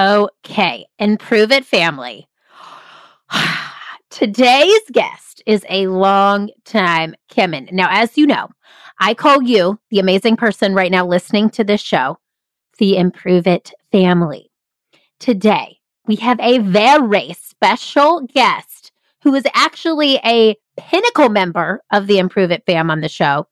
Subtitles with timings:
[0.00, 2.26] Okay, Improve It family.
[4.10, 7.70] Today's guest is a long time Kimmin.
[7.70, 8.48] Now, as you know,
[8.98, 12.16] I call you, the amazing person right now listening to this show,
[12.78, 14.50] the Improve It family.
[15.18, 18.92] Today, we have a very special guest
[19.22, 23.48] who is actually a pinnacle member of the Improve It fam on the show.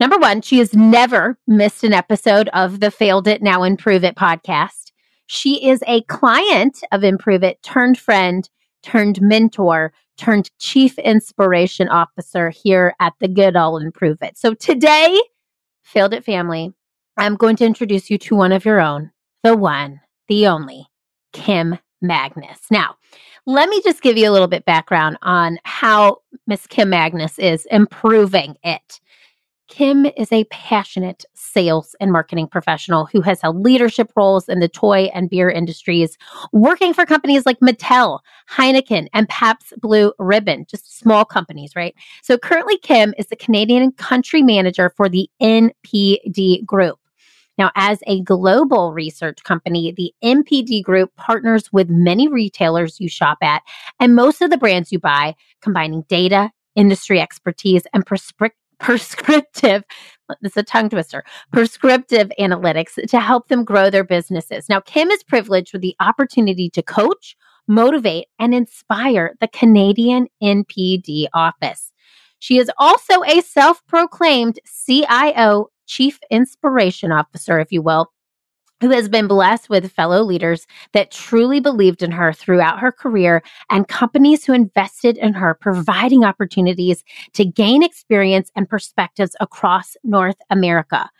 [0.00, 4.16] Number one, she has never missed an episode of the Failed It Now Improve It
[4.16, 4.87] podcast.
[5.28, 8.48] She is a client of Improve It, turned friend,
[8.82, 14.38] turned mentor, turned chief inspiration officer here at the Good Old Improve It.
[14.38, 15.20] So today,
[15.82, 16.72] Failed It family,
[17.18, 19.10] I'm going to introduce you to one of your own,
[19.42, 20.86] the one, the only,
[21.34, 22.60] Kim Magnus.
[22.70, 22.96] Now,
[23.44, 27.66] let me just give you a little bit background on how Miss Kim Magnus is
[27.70, 28.98] improving it.
[29.68, 31.26] Kim is a passionate
[31.58, 36.16] sales and marketing professional who has held leadership roles in the toy and beer industries,
[36.52, 41.96] working for companies like Mattel, Heineken, and Pabst Blue Ribbon, just small companies, right?
[42.22, 47.00] So currently, Kim is the Canadian country manager for the NPD Group.
[47.58, 53.38] Now, as a global research company, the NPD Group partners with many retailers you shop
[53.42, 53.62] at
[53.98, 58.06] and most of the brands you buy, combining data, industry expertise, and
[58.80, 59.84] prescriptive
[60.26, 64.68] prescriptive it's a tongue twister prescriptive analytics to help them grow their businesses.
[64.68, 71.26] Now kim is privileged with the opportunity to coach motivate and inspire the canadian npd
[71.34, 71.92] office.
[72.40, 78.12] She is also a self-proclaimed cio chief inspiration officer if you will
[78.80, 83.42] who has been blessed with fellow leaders that truly believed in her throughout her career
[83.70, 90.38] and companies who invested in her, providing opportunities to gain experience and perspectives across North
[90.50, 91.10] America.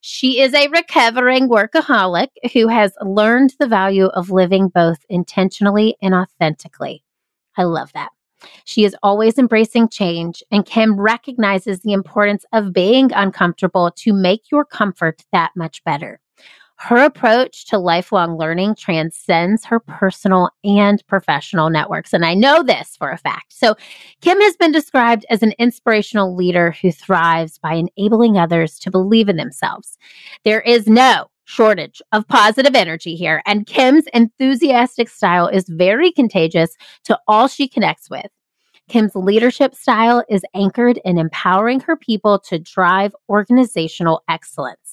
[0.00, 6.14] She is a recovering workaholic who has learned the value of living both intentionally and
[6.14, 7.02] authentically.
[7.56, 8.10] I love that.
[8.64, 14.52] She is always embracing change, and Kim recognizes the importance of being uncomfortable to make
[14.52, 16.20] your comfort that much better.
[16.80, 22.12] Her approach to lifelong learning transcends her personal and professional networks.
[22.12, 23.52] And I know this for a fact.
[23.52, 23.74] So,
[24.20, 29.28] Kim has been described as an inspirational leader who thrives by enabling others to believe
[29.28, 29.98] in themselves.
[30.44, 36.76] There is no shortage of positive energy here, and Kim's enthusiastic style is very contagious
[37.04, 38.26] to all she connects with.
[38.88, 44.87] Kim's leadership style is anchored in empowering her people to drive organizational excellence.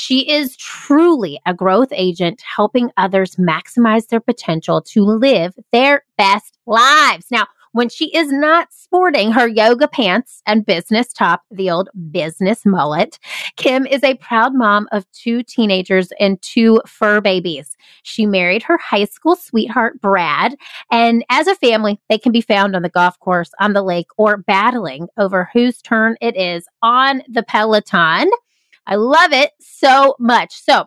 [0.00, 6.56] She is truly a growth agent helping others maximize their potential to live their best
[6.66, 7.26] lives.
[7.32, 12.64] Now, when she is not sporting her yoga pants and business top, the old business
[12.64, 13.18] mullet,
[13.56, 17.76] Kim is a proud mom of two teenagers and two fur babies.
[18.04, 20.54] She married her high school sweetheart, Brad,
[20.92, 24.06] and as a family, they can be found on the golf course, on the lake,
[24.16, 28.30] or battling over whose turn it is on the Peloton.
[28.88, 30.60] I love it so much.
[30.64, 30.86] So,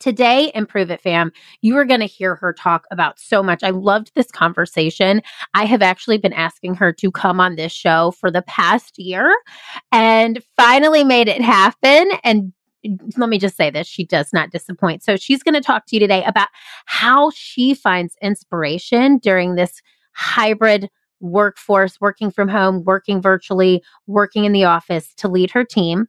[0.00, 3.64] Today, Improve It Fam, you are going to hear her talk about so much.
[3.64, 5.22] I loved this conversation.
[5.54, 9.34] I have actually been asking her to come on this show for the past year
[9.90, 12.12] and finally made it happen.
[12.22, 12.52] And
[13.16, 15.02] let me just say this she does not disappoint.
[15.02, 16.48] So, she's going to talk to you today about
[16.84, 24.52] how she finds inspiration during this hybrid workforce, working from home, working virtually, working in
[24.52, 26.06] the office to lead her team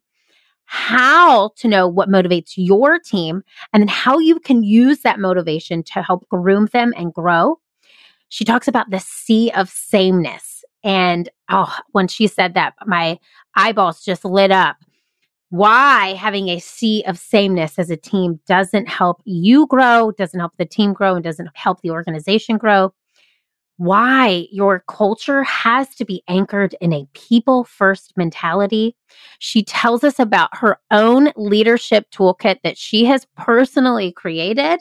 [0.72, 3.42] how to know what motivates your team
[3.72, 7.58] and then how you can use that motivation to help groom them and grow.
[8.28, 10.62] She talks about the sea of sameness.
[10.84, 13.18] And oh, when she said that, my
[13.56, 14.76] eyeballs just lit up.
[15.48, 20.52] Why having a sea of sameness as a team doesn't help you grow, doesn't help
[20.56, 22.94] the team grow, and doesn't help the organization grow
[23.80, 28.94] why your culture has to be anchored in a people first mentality.
[29.38, 34.80] She tells us about her own leadership toolkit that she has personally created.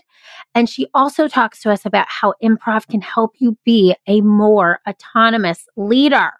[0.53, 4.79] And she also talks to us about how improv can help you be a more
[4.85, 6.31] autonomous leader.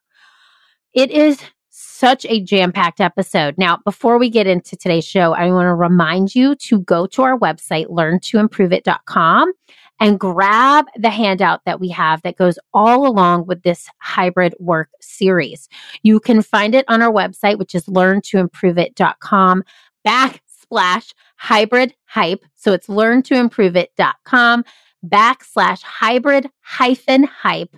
[0.94, 1.40] It is
[1.70, 3.58] such a jam packed episode.
[3.58, 7.22] Now, before we get into today's show, I want to remind you to go to
[7.22, 9.54] our website, learntoimproveit.com
[10.00, 14.90] and grab the handout that we have that goes all along with this hybrid work
[15.02, 15.68] series.
[16.04, 19.64] You can find it on our website, which is learntoimproveit.com
[20.08, 22.44] backslash hybrid hype.
[22.56, 24.64] So it's learntoimproveit.com
[25.06, 27.76] backslash hybrid hyphen hype.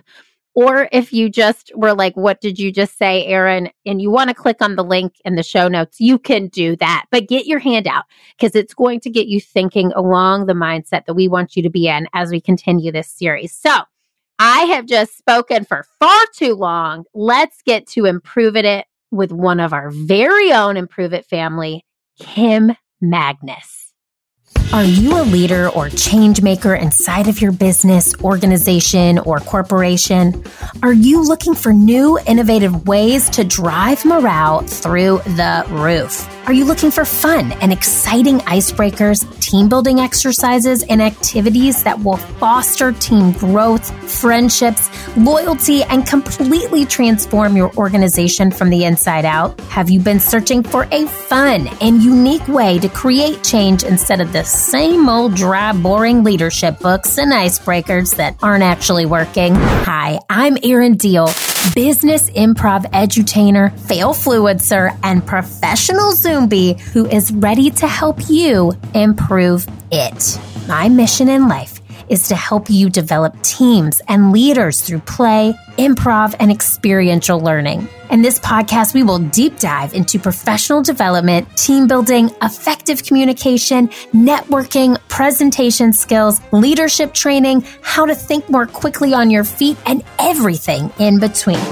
[0.54, 3.70] Or if you just were like, what did you just say, Erin?
[3.86, 6.76] And you want to click on the link in the show notes, you can do
[6.76, 7.06] that.
[7.10, 8.04] But get your hand out
[8.36, 11.70] because it's going to get you thinking along the mindset that we want you to
[11.70, 13.52] be in as we continue this series.
[13.54, 13.72] So
[14.38, 17.04] I have just spoken for far too long.
[17.14, 21.84] Let's get to improving it with one of our very own Improve It family,
[22.18, 23.81] Kim Magnus.
[24.72, 30.42] Are you a leader or change maker inside of your business, organization, or corporation?
[30.82, 36.26] Are you looking for new, innovative ways to drive morale through the roof?
[36.46, 42.16] Are you looking for fun and exciting icebreakers, team building exercises, and activities that will
[42.16, 49.60] foster team growth, friendships, loyalty, and completely transform your organization from the inside out?
[49.62, 54.32] Have you been searching for a fun and unique way to create change instead of
[54.32, 59.54] the same old dry, boring leadership books and icebreakers that aren't actually working?
[59.54, 61.26] Hi, I'm Erin Deal,
[61.74, 69.66] business improv edutainer, fail fluencer, and professional Zumbi who is ready to help you improve
[69.90, 70.38] it.
[70.68, 71.81] My mission in life
[72.12, 77.88] is to help you develop teams and leaders through play, improv, and experiential learning.
[78.10, 84.98] In this podcast, we will deep dive into professional development, team building, effective communication, networking,
[85.08, 91.18] presentation skills, leadership training, how to think more quickly on your feet, and everything in
[91.18, 91.64] between.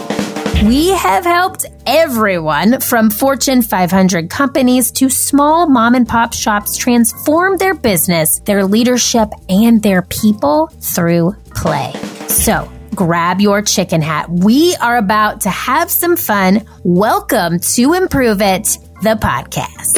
[0.64, 7.56] We have helped everyone from Fortune 500 companies to small mom and pop shops transform
[7.56, 11.94] their business, their leadership, and their people through play.
[12.28, 14.28] So, grab your chicken hat.
[14.28, 16.66] We are about to have some fun.
[16.84, 19.96] Welcome to Improve It, the podcast.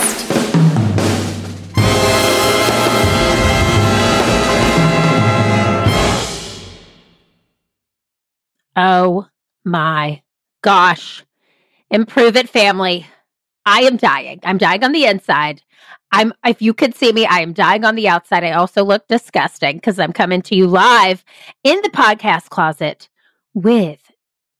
[8.76, 9.26] Oh
[9.64, 10.22] my
[10.62, 11.24] gosh,
[11.90, 13.06] improve it, family.
[13.66, 14.40] I am dying.
[14.42, 15.62] I'm dying on the inside.
[16.10, 18.44] I'm if you could see me, I am dying on the outside.
[18.44, 21.24] I also look disgusting because I'm coming to you live
[21.64, 23.08] in the podcast closet
[23.54, 24.10] with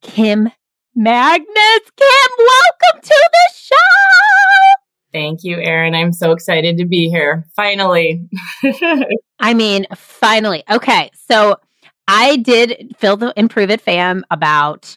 [0.02, 0.50] Kim
[0.94, 1.46] Magnus.
[1.96, 3.76] Kim, welcome to the show.
[5.12, 5.94] Thank you, Erin.
[5.94, 7.46] I'm so excited to be here.
[7.54, 8.28] Finally.
[9.40, 10.64] I mean, finally.
[10.70, 11.10] Okay.
[11.28, 11.56] So
[12.08, 14.96] I did fill the Improve It fam about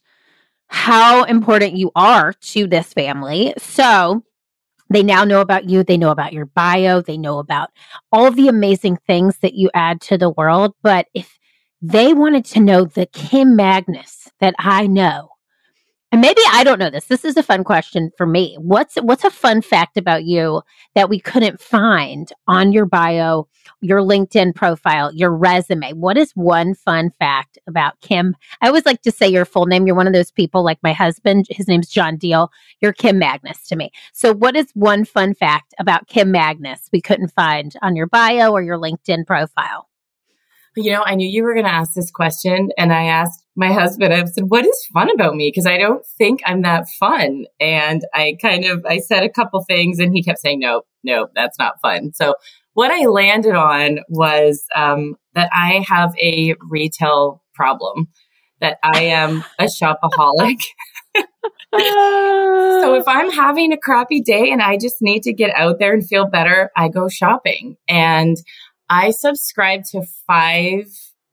[0.68, 3.54] how important you are to this family.
[3.58, 4.24] So
[4.90, 5.84] they now know about you.
[5.84, 7.02] They know about your bio.
[7.02, 7.70] They know about
[8.12, 10.74] all the amazing things that you add to the world.
[10.84, 11.38] But if
[11.82, 15.30] they wanted to know the Kim Magnus that I know,
[16.16, 17.08] and maybe I don't know this.
[17.08, 18.56] This is a fun question for me.
[18.58, 20.62] What's what's a fun fact about you
[20.94, 23.50] that we couldn't find on your bio,
[23.82, 25.92] your LinkedIn profile, your resume?
[25.92, 28.34] What is one fun fact about Kim?
[28.62, 29.86] I always like to say your full name.
[29.86, 32.50] You're one of those people like my husband, his name's John Deal.
[32.80, 33.92] You're Kim Magnus to me.
[34.14, 38.54] So what is one fun fact about Kim Magnus we couldn't find on your bio
[38.54, 39.90] or your LinkedIn profile?
[40.76, 43.72] You know, I knew you were going to ask this question and I asked my
[43.72, 45.52] husband, I said, what is fun about me?
[45.52, 47.46] Cause I don't think I'm that fun.
[47.60, 51.32] And I kind of, I said a couple things and he kept saying, nope, nope,
[51.34, 52.12] that's not fun.
[52.14, 52.36] So
[52.74, 58.08] what I landed on was, um, that I have a retail problem,
[58.60, 60.62] that I am a shopaholic.
[61.80, 65.94] so if I'm having a crappy day and I just need to get out there
[65.94, 68.38] and feel better, I go shopping and
[68.90, 70.86] I subscribe to five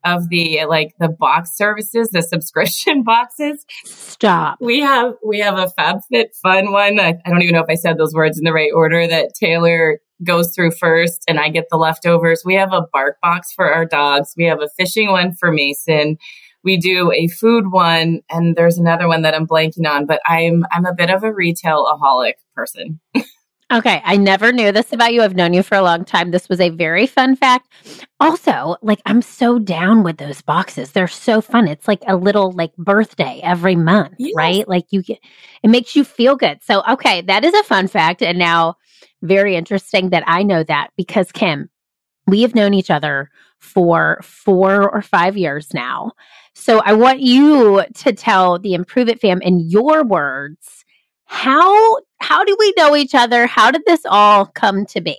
[0.05, 3.65] of the like the box services, the subscription boxes.
[3.85, 4.59] Stop.
[4.61, 7.01] We have we have a FabFitFun one.
[7.01, 9.33] I, I don't even know if I said those words in the right order that
[9.39, 12.43] Taylor goes through first and I get the leftovers.
[12.45, 14.35] We have a bark box for our dogs.
[14.37, 16.17] We have a fishing one for Mason.
[16.65, 20.65] We do a food one and there's another one that I'm blanking on, but I'm
[20.71, 23.01] I'm a bit of a retail aholic person.
[23.73, 25.23] Okay, I never knew this about you.
[25.23, 26.31] I've known you for a long time.
[26.31, 27.69] This was a very fun fact.
[28.21, 30.93] Also, like I'm so down with those boxes.
[30.93, 31.67] They're so fun.
[31.67, 34.35] It's like a little like birthday every month, yes.
[34.37, 34.69] right?
[34.69, 35.21] Like you get
[35.63, 36.63] it makes you feel good.
[36.63, 38.75] So, okay, that is a fun fact and now
[39.23, 41.71] very interesting that I know that because Kim,
[42.27, 46.13] we have known each other for 4 or 5 years now.
[46.55, 50.82] So, I want you to tell the Improve It fam in your words
[51.33, 53.47] how how do we know each other?
[53.47, 55.19] How did this all come to be?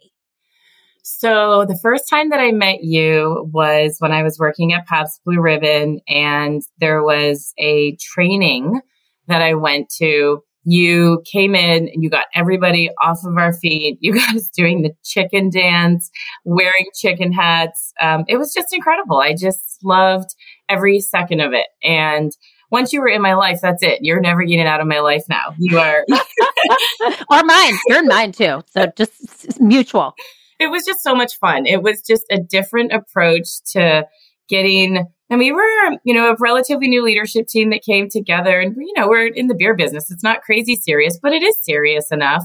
[1.02, 5.22] So the first time that I met you was when I was working at Pabst
[5.26, 8.80] Blue Ribbon and there was a training
[9.28, 10.44] that I went to.
[10.66, 13.98] You came in and you got everybody off of our feet.
[14.00, 16.10] You guys doing the chicken dance,
[16.46, 17.92] wearing chicken hats.
[18.00, 19.18] Um, it was just incredible.
[19.18, 20.30] I just loved
[20.70, 21.68] every second of it.
[21.82, 22.32] And
[22.74, 24.00] once you were in my life, that's it.
[24.02, 25.54] You're never getting out of my life now.
[25.60, 26.04] You are.
[27.30, 27.74] or mine.
[27.88, 28.62] You're in mine too.
[28.72, 30.16] So just mutual.
[30.60, 31.68] It was just so much fun.
[31.68, 34.08] It was just a different approach to
[34.50, 38.76] getting and we were, you know, a relatively new leadership team that came together and,
[38.76, 40.10] you know, we're in the beer business.
[40.10, 42.44] It's not crazy serious, but it is serious enough.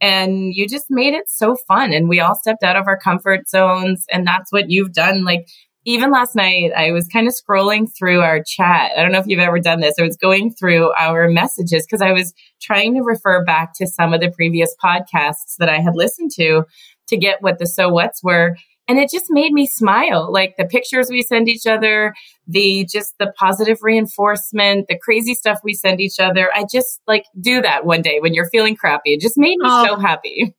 [0.00, 1.92] And you just made it so fun.
[1.92, 4.04] And we all stepped out of our comfort zones.
[4.10, 5.24] And that's what you've done.
[5.24, 5.48] Like,
[5.84, 8.92] even last night, I was kind of scrolling through our chat.
[8.96, 9.94] I don't know if you've ever done this.
[9.98, 14.14] I was going through our messages because I was trying to refer back to some
[14.14, 16.64] of the previous podcasts that I had listened to
[17.08, 18.56] to get what the so what's were.
[18.88, 20.30] And it just made me smile.
[20.32, 22.14] Like the pictures we send each other,
[22.46, 26.50] the just the positive reinforcement, the crazy stuff we send each other.
[26.54, 29.14] I just like do that one day when you're feeling crappy.
[29.14, 29.86] It just made me oh.
[29.86, 30.54] so happy.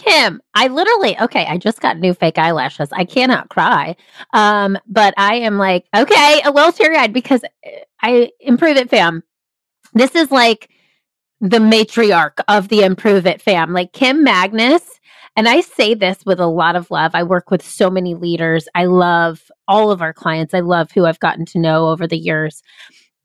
[0.00, 2.88] Kim, I literally, okay, I just got new fake eyelashes.
[2.90, 3.96] I cannot cry.
[4.32, 7.42] Um, but I am like, okay, a little teary eyed because
[8.00, 9.22] I improve it fam.
[9.92, 10.70] This is like
[11.42, 13.74] the matriarch of the improve it fam.
[13.74, 14.82] Like Kim Magnus.
[15.36, 17.10] And I say this with a lot of love.
[17.14, 18.68] I work with so many leaders.
[18.74, 20.54] I love all of our clients.
[20.54, 22.62] I love who I've gotten to know over the years.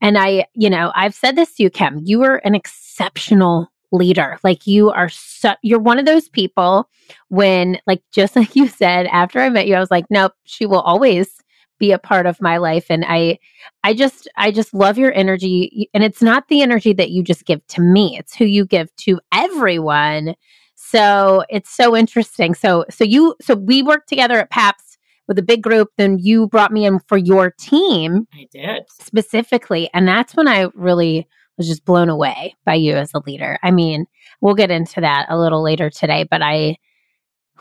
[0.02, 4.40] And I, you know, I've said this to you, Kim, you are an exceptional leader.
[4.44, 6.90] Like you are so, you're one of those people
[7.30, 10.66] when like just like you said after I met you I was like nope, she
[10.66, 11.42] will always
[11.80, 13.38] be a part of my life and I
[13.84, 17.46] I just I just love your energy and it's not the energy that you just
[17.46, 18.18] give to me.
[18.18, 20.36] It's who you give to everyone.
[20.76, 22.54] So it's so interesting.
[22.54, 24.98] So so you so we worked together at Pabst
[25.28, 28.28] with a big group then you brought me in for your team.
[28.34, 28.84] I did.
[28.90, 33.58] Specifically and that's when I really was just blown away by you as a leader.
[33.64, 34.06] I mean,
[34.42, 36.78] we'll get into that a little later today, but I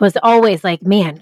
[0.00, 1.20] was always like, man,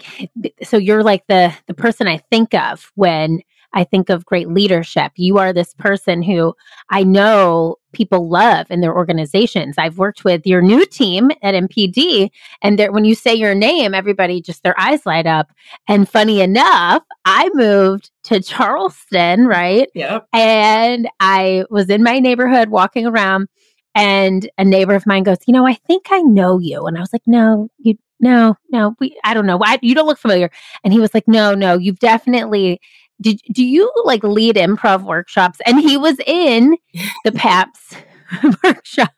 [0.63, 3.41] so you're like the the person I think of when
[3.73, 5.11] I think of great leadership.
[5.15, 6.53] You are this person who
[6.89, 9.75] I know people love in their organizations.
[9.77, 12.29] I've worked with your new team at NPD,
[12.61, 15.51] and when you say your name, everybody just their eyes light up.
[15.87, 19.89] And funny enough, I moved to Charleston, right?
[19.93, 20.19] Yeah.
[20.33, 23.47] And I was in my neighborhood walking around,
[23.95, 27.01] and a neighbor of mine goes, "You know, I think I know you." And I
[27.01, 29.57] was like, "No, you." No, no, we, I don't know.
[29.57, 30.49] Why you don't look familiar.
[30.85, 32.79] And he was like, no, no, you've definitely
[33.23, 35.59] did do you like lead improv workshops?
[35.65, 36.77] And he was in
[37.25, 37.97] the Pabst
[38.63, 39.13] workshop,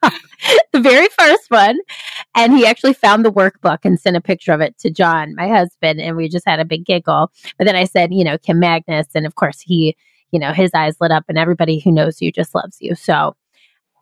[0.72, 1.80] the very first one.
[2.36, 5.48] And he actually found the workbook and sent a picture of it to John, my
[5.48, 7.32] husband, and we just had a big giggle.
[7.58, 9.96] But then I said, you know, Kim Magnus, and of course he,
[10.32, 12.96] you know, his eyes lit up, and everybody who knows you just loves you.
[12.96, 13.36] So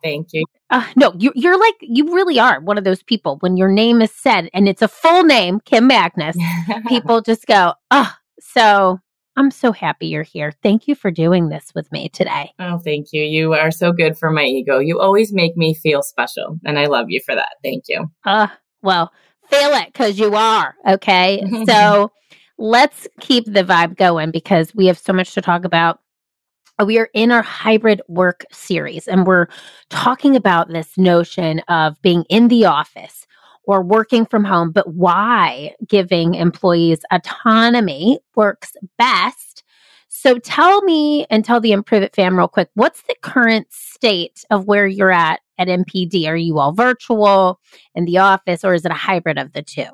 [0.04, 0.44] Thank you.
[0.68, 4.02] Uh, no, you, you're like, you really are one of those people when your name
[4.02, 6.36] is said and it's a full name, Kim Magnus,
[6.88, 9.00] people just go, oh, so
[9.36, 10.52] I'm so happy you're here.
[10.62, 12.52] Thank you for doing this with me today.
[12.58, 13.22] Oh, thank you.
[13.22, 14.78] You are so good for my ego.
[14.78, 17.56] You always make me feel special, and I love you for that.
[17.62, 18.10] Thank you.
[18.24, 18.48] Uh,
[18.82, 19.12] well,
[19.48, 20.74] feel it because you are.
[20.86, 21.42] Okay.
[21.66, 22.12] so
[22.58, 26.00] let's keep the vibe going because we have so much to talk about.
[26.84, 29.46] We are in our hybrid work series and we're
[29.90, 33.28] talking about this notion of being in the office
[33.66, 39.62] or working from home, but why giving employees autonomy works best.
[40.08, 44.44] So tell me and tell the Improve It fam real quick, what's the current state
[44.50, 46.26] of where you're at at NPD?
[46.26, 47.60] Are you all virtual
[47.94, 49.86] in the office or is it a hybrid of the two?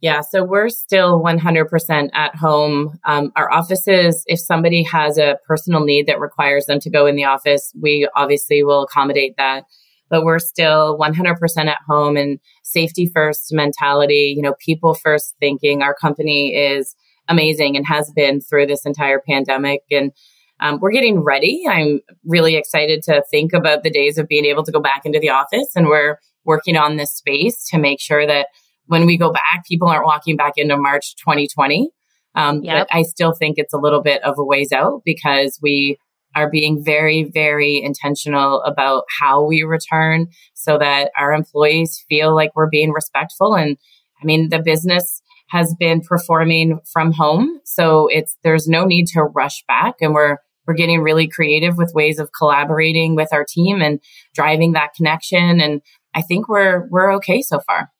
[0.00, 2.98] Yeah, so we're still 100% at home.
[3.04, 7.16] Um, our offices, if somebody has a personal need that requires them to go in
[7.16, 9.64] the office, we obviously will accommodate that
[10.10, 15.82] but we're still 100% at home and safety first mentality, you know, people first thinking.
[15.82, 16.94] Our company is
[17.28, 19.82] amazing and has been through this entire pandemic.
[19.90, 20.12] And
[20.60, 21.64] um, we're getting ready.
[21.68, 25.20] I'm really excited to think about the days of being able to go back into
[25.20, 25.68] the office.
[25.74, 28.48] And we're working on this space to make sure that
[28.86, 31.90] when we go back, people aren't walking back into March 2020.
[32.34, 32.88] Um, yep.
[32.88, 35.98] But I still think it's a little bit of a ways out because we
[36.34, 42.54] are being very, very intentional about how we return so that our employees feel like
[42.54, 43.54] we're being respectful.
[43.54, 43.76] And
[44.22, 47.60] I mean, the business has been performing from home.
[47.64, 51.92] So it's, there's no need to rush back and we're, we're getting really creative with
[51.94, 54.00] ways of collaborating with our team and
[54.34, 55.60] driving that connection.
[55.60, 55.80] And
[56.14, 57.90] I think we're, we're okay so far.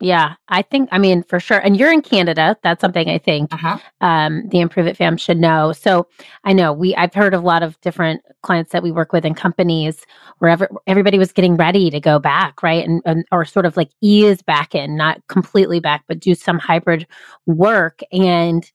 [0.00, 1.58] Yeah, I think, I mean, for sure.
[1.58, 2.56] And you're in Canada.
[2.62, 3.78] That's something I think uh-huh.
[4.00, 5.72] um, the Improve It fam should know.
[5.72, 6.06] So
[6.44, 9.24] I know we, I've heard of a lot of different clients that we work with
[9.24, 10.06] and companies
[10.38, 12.86] where every, everybody was getting ready to go back, right?
[12.86, 16.60] And, and, or sort of like ease back in, not completely back, but do some
[16.60, 17.04] hybrid
[17.46, 17.98] work.
[18.12, 18.70] And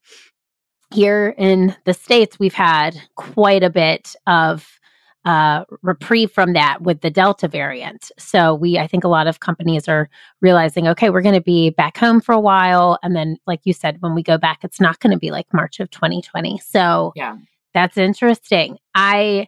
[0.93, 4.67] here in the States, we've had quite a bit of
[5.25, 8.11] uh, reprieve from that with the Delta variant.
[8.17, 10.09] So we, I think a lot of companies are
[10.41, 12.99] realizing, okay, we're going to be back home for a while.
[13.03, 15.47] And then, like you said, when we go back, it's not going to be like
[15.53, 16.59] March of 2020.
[16.59, 17.37] So yeah,
[17.73, 18.77] that's interesting.
[18.95, 19.47] I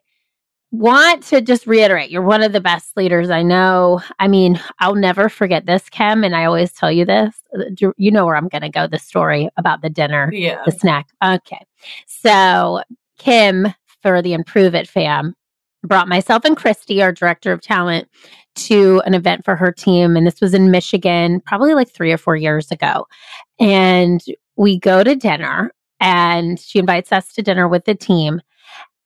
[0.72, 4.02] want to just reiterate you're one of the best leaders I know.
[4.20, 7.36] I mean, I'll never forget this, Kim, and I always tell you this.
[7.98, 10.62] You know where I'm going to go the story about the dinner, yeah.
[10.66, 11.08] the snack.
[11.24, 11.66] Okay.
[12.08, 12.82] So,
[13.18, 13.68] Kim,
[14.02, 15.36] for the Improve It fam,
[15.86, 18.08] brought myself and Christy, our director of talent,
[18.56, 20.16] to an event for her team.
[20.16, 23.08] And this was in Michigan, probably like three or four years ago.
[23.60, 24.22] And
[24.56, 28.42] we go to dinner, and she invites us to dinner with the team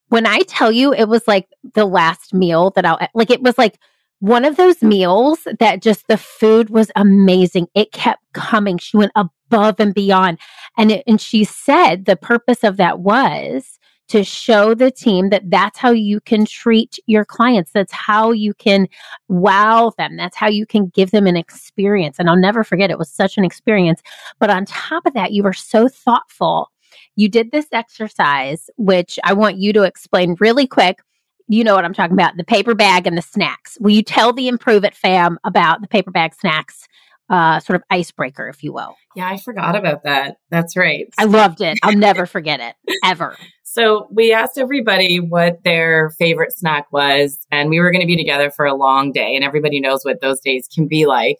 [0.09, 3.57] when I tell you it was like the last meal that I'll like it was
[3.57, 3.79] like
[4.19, 7.67] one of those meals that just the food was amazing.
[7.73, 8.77] It kept coming.
[8.77, 10.39] She went above and beyond.
[10.77, 15.49] And it, and she said the purpose of that was to show the team that
[15.49, 17.71] that's how you can treat your clients.
[17.71, 18.87] That's how you can
[19.27, 20.17] wow them.
[20.17, 22.17] That's how you can give them an experience.
[22.19, 24.01] And I'll never forget it was such an experience.
[24.39, 26.71] But on top of that, you were so thoughtful
[27.15, 30.99] you did this exercise, which I want you to explain really quick.
[31.47, 33.77] You know what I'm talking about the paper bag and the snacks.
[33.79, 36.87] Will you tell the Improve It fam about the paper bag snacks?
[37.29, 38.95] Uh, sort of icebreaker, if you will.
[39.15, 40.37] Yeah, I forgot about that.
[40.49, 41.07] That's right.
[41.19, 41.77] I loved it.
[41.83, 42.75] I'll never forget it
[43.05, 43.37] ever.
[43.79, 48.17] So we asked everybody what their favorite snack was, and we were going to be
[48.17, 51.37] together for a long day, and everybody knows what those days can be like.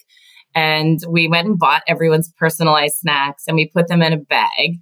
[0.55, 4.77] And we went and bought everyone's personalized snacks, and we put them in a bag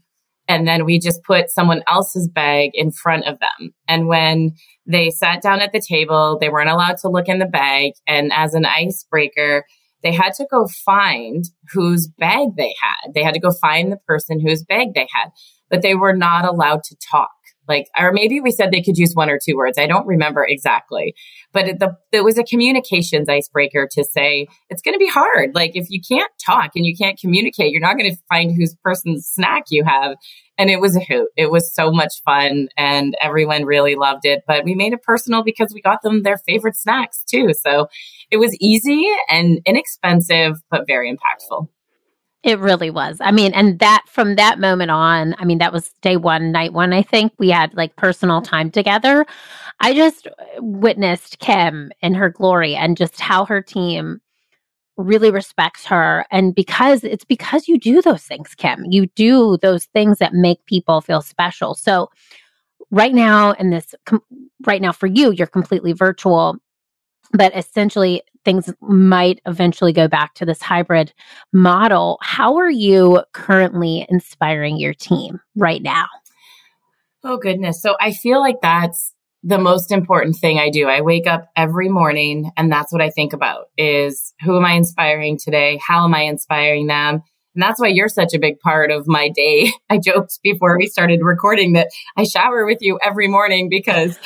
[0.50, 3.74] and then we just put someone else's bag in front of them.
[3.88, 4.52] And when
[4.86, 7.94] they sat down at the table, they weren't allowed to look in the bag.
[8.08, 9.66] And as an icebreaker,
[10.04, 13.14] they had to go find whose bag they had.
[13.14, 15.32] They had to go find the person whose bag they had,
[15.70, 17.32] but they were not allowed to talk
[17.68, 19.78] like or maybe we said they could use one or two words.
[19.78, 21.14] I don't remember exactly.
[21.54, 25.56] But it, the, it was a communications icebreaker to say it's going to be hard.
[25.56, 28.76] Like if you can't talk and you can't communicate you're not going to find whose
[28.84, 30.16] person's snack you have.
[30.60, 31.28] And it was a hoot.
[31.38, 34.44] It was so much fun and everyone really loved it.
[34.48, 37.54] But we made it personal because we got them their favorite snacks too.
[37.54, 37.88] So
[38.32, 41.68] it was easy and inexpensive but very impactful
[42.48, 43.18] it really was.
[43.22, 46.74] I mean, and that from that moment on, I mean, that was day one, night
[46.74, 49.26] one, I think we had like personal time together.
[49.82, 54.22] I just uh, witnessed Kim in her glory and just how her team
[54.96, 56.26] really respects her.
[56.32, 60.66] And because it's because you do those things, Kim, you do those things that make
[60.66, 61.76] people feel special.
[61.76, 62.10] So,
[62.92, 64.24] right now, in this, com-
[64.66, 66.58] right now for you, you're completely virtual
[67.34, 71.14] but essentially things might eventually go back to this hybrid
[71.52, 72.18] model.
[72.22, 76.08] How are you currently inspiring your team right now?
[77.24, 77.82] Oh, goodness.
[77.82, 79.14] So I feel like that's
[79.44, 80.88] the most important thing I do.
[80.88, 84.74] I wake up every morning and that's what I think about is who am I
[84.74, 85.80] inspiring today?
[85.86, 87.24] How am I inspiring them?
[87.58, 89.72] And that's why you're such a big part of my day.
[89.90, 94.16] I joked before we started recording that I shower with you every morning because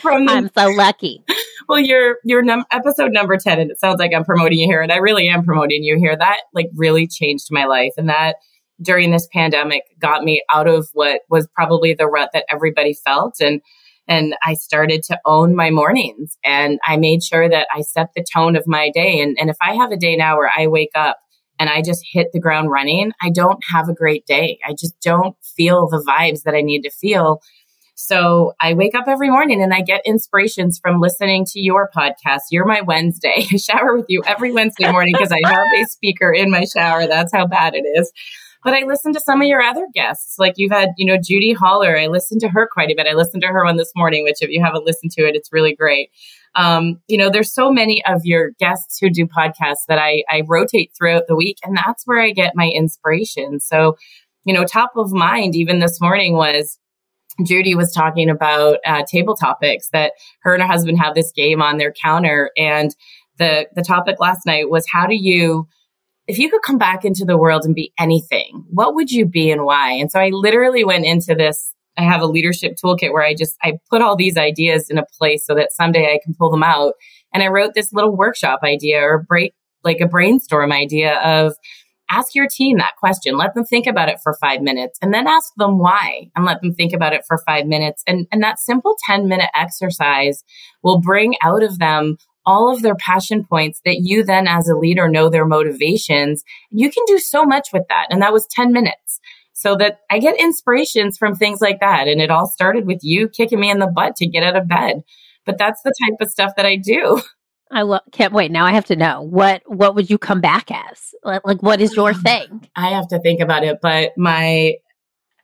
[0.00, 1.24] from the, I'm so lucky.
[1.68, 4.80] Well, you're you're num- episode number 10 and it sounds like I'm promoting you here
[4.80, 6.16] and I really am promoting you here.
[6.16, 8.36] That like really changed my life and that
[8.80, 13.40] during this pandemic got me out of what was probably the rut that everybody felt
[13.40, 13.60] and
[14.08, 18.24] and I started to own my mornings and I made sure that I set the
[18.34, 19.20] tone of my day.
[19.20, 21.18] And, and if I have a day now where I wake up
[21.58, 24.58] and I just hit the ground running, I don't have a great day.
[24.66, 27.40] I just don't feel the vibes that I need to feel.
[27.98, 32.40] So I wake up every morning and I get inspirations from listening to your podcast.
[32.50, 33.46] You're my Wednesday.
[33.52, 37.06] I shower with you every Wednesday morning because I have a speaker in my shower.
[37.06, 38.12] That's how bad it is.
[38.66, 40.40] But I listened to some of your other guests.
[40.40, 41.96] Like you've had, you know, Judy Holler.
[41.96, 43.06] I listened to her quite a bit.
[43.06, 45.52] I listened to her one this morning, which if you haven't listened to it, it's
[45.52, 46.10] really great.
[46.56, 50.42] Um, you know, there's so many of your guests who do podcasts that I, I
[50.48, 53.60] rotate throughout the week, and that's where I get my inspiration.
[53.60, 53.96] So,
[54.44, 56.76] you know, top of mind, even this morning was
[57.44, 61.62] Judy was talking about uh, table topics that her and her husband have this game
[61.62, 62.96] on their counter, and
[63.38, 65.68] the the topic last night was how do you
[66.26, 69.50] if you could come back into the world and be anything, what would you be
[69.50, 69.92] and why?
[69.92, 71.72] And so I literally went into this.
[71.96, 75.06] I have a leadership toolkit where I just, I put all these ideas in a
[75.18, 76.94] place so that someday I can pull them out.
[77.32, 81.54] And I wrote this little workshop idea or break, like a brainstorm idea of
[82.10, 83.36] ask your team that question.
[83.36, 86.60] Let them think about it for five minutes and then ask them why and let
[86.60, 88.02] them think about it for five minutes.
[88.06, 90.44] And, and that simple 10 minute exercise
[90.82, 94.76] will bring out of them all of their passion points that you then as a
[94.76, 96.44] leader know their motivations.
[96.70, 98.06] You can do so much with that.
[98.10, 99.20] And that was 10 minutes.
[99.52, 102.08] so that I get inspirations from things like that.
[102.08, 104.68] And it all started with you kicking me in the butt to get out of
[104.68, 105.02] bed.
[105.46, 107.20] But that's the type of stuff that I do.
[107.70, 108.50] I lo- can't wait.
[108.52, 111.14] Now I have to know what what would you come back as?
[111.24, 112.68] Like, like what is your um, thing?
[112.76, 114.74] I have to think about it, but my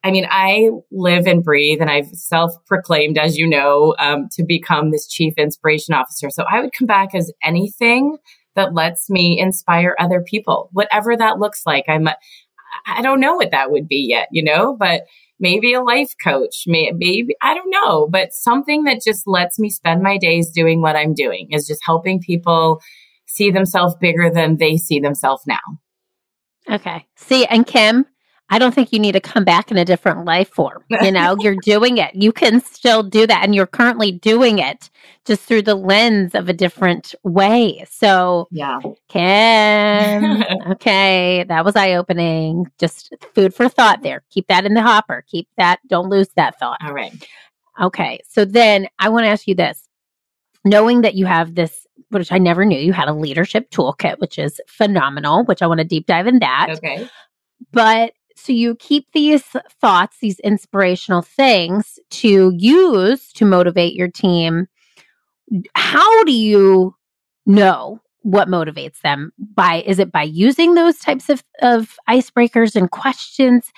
[0.04, 4.44] I mean, I live and breathe, and I've self proclaimed, as you know, um, to
[4.44, 6.28] become this chief inspiration officer.
[6.30, 8.16] So I would come back as anything
[8.56, 11.84] that lets me inspire other people, whatever that looks like.
[11.88, 12.08] I'm,
[12.86, 15.02] I don't know what that would be yet, you know, but
[15.38, 20.02] maybe a life coach, maybe, I don't know, but something that just lets me spend
[20.02, 22.80] my days doing what I'm doing is just helping people
[23.26, 25.58] see themselves bigger than they see themselves now.
[26.70, 27.06] Okay.
[27.16, 28.06] See, and Kim,
[28.52, 30.84] I don't think you need to come back in a different life form.
[30.90, 32.14] You know, you're doing it.
[32.14, 33.42] You can still do that.
[33.42, 34.90] And you're currently doing it
[35.24, 37.82] just through the lens of a different way.
[37.90, 38.78] So, yeah.
[39.08, 42.70] Kim, okay, that was eye opening.
[42.78, 44.22] Just food for thought there.
[44.28, 45.24] Keep that in the hopper.
[45.28, 46.76] Keep that, don't lose that thought.
[46.84, 47.26] All right.
[47.80, 48.20] Okay.
[48.28, 49.88] So then I want to ask you this
[50.62, 54.38] knowing that you have this which I never knew you had a leadership toolkit, which
[54.38, 56.68] is phenomenal, which I want to deep dive in that.
[56.72, 57.08] Okay.
[57.72, 59.44] But so you keep these
[59.80, 64.66] thoughts, these inspirational things to use to motivate your team.
[65.74, 66.94] How do you
[67.46, 69.32] know what motivates them?
[69.54, 73.72] By is it by using those types of, of icebreakers and questions?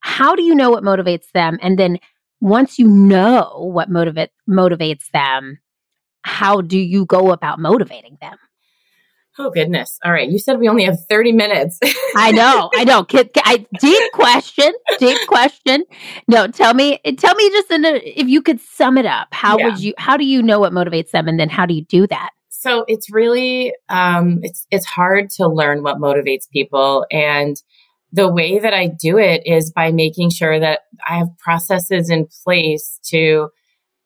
[0.00, 1.58] How do you know what motivates them?
[1.62, 1.98] And then
[2.40, 5.58] once you know what motivate motivates them,
[6.22, 8.36] how do you go about motivating them?
[9.38, 9.98] Oh goodness!
[10.04, 11.78] All right, you said we only have thirty minutes.
[12.14, 13.06] I know, I know.
[13.36, 15.84] I, deep question, deep question.
[16.28, 19.28] No, tell me, tell me just in a, if you could sum it up.
[19.32, 19.68] How yeah.
[19.68, 19.94] would you?
[19.96, 22.30] How do you know what motivates them, and then how do you do that?
[22.50, 27.56] So it's really, um, it's it's hard to learn what motivates people, and
[28.12, 32.28] the way that I do it is by making sure that I have processes in
[32.44, 33.48] place to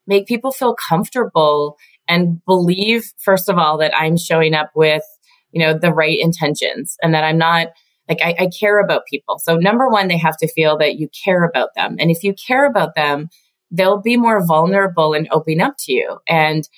[0.06, 1.76] make people feel comfortable
[2.08, 5.02] and believe, first of all, that I'm showing up with
[5.56, 7.68] you know, the right intentions and that I'm not
[8.10, 9.38] like I, I care about people.
[9.38, 11.96] So number one, they have to feel that you care about them.
[11.98, 13.30] And if you care about them,
[13.70, 16.18] they'll be more vulnerable and open up to you.
[16.28, 16.68] And,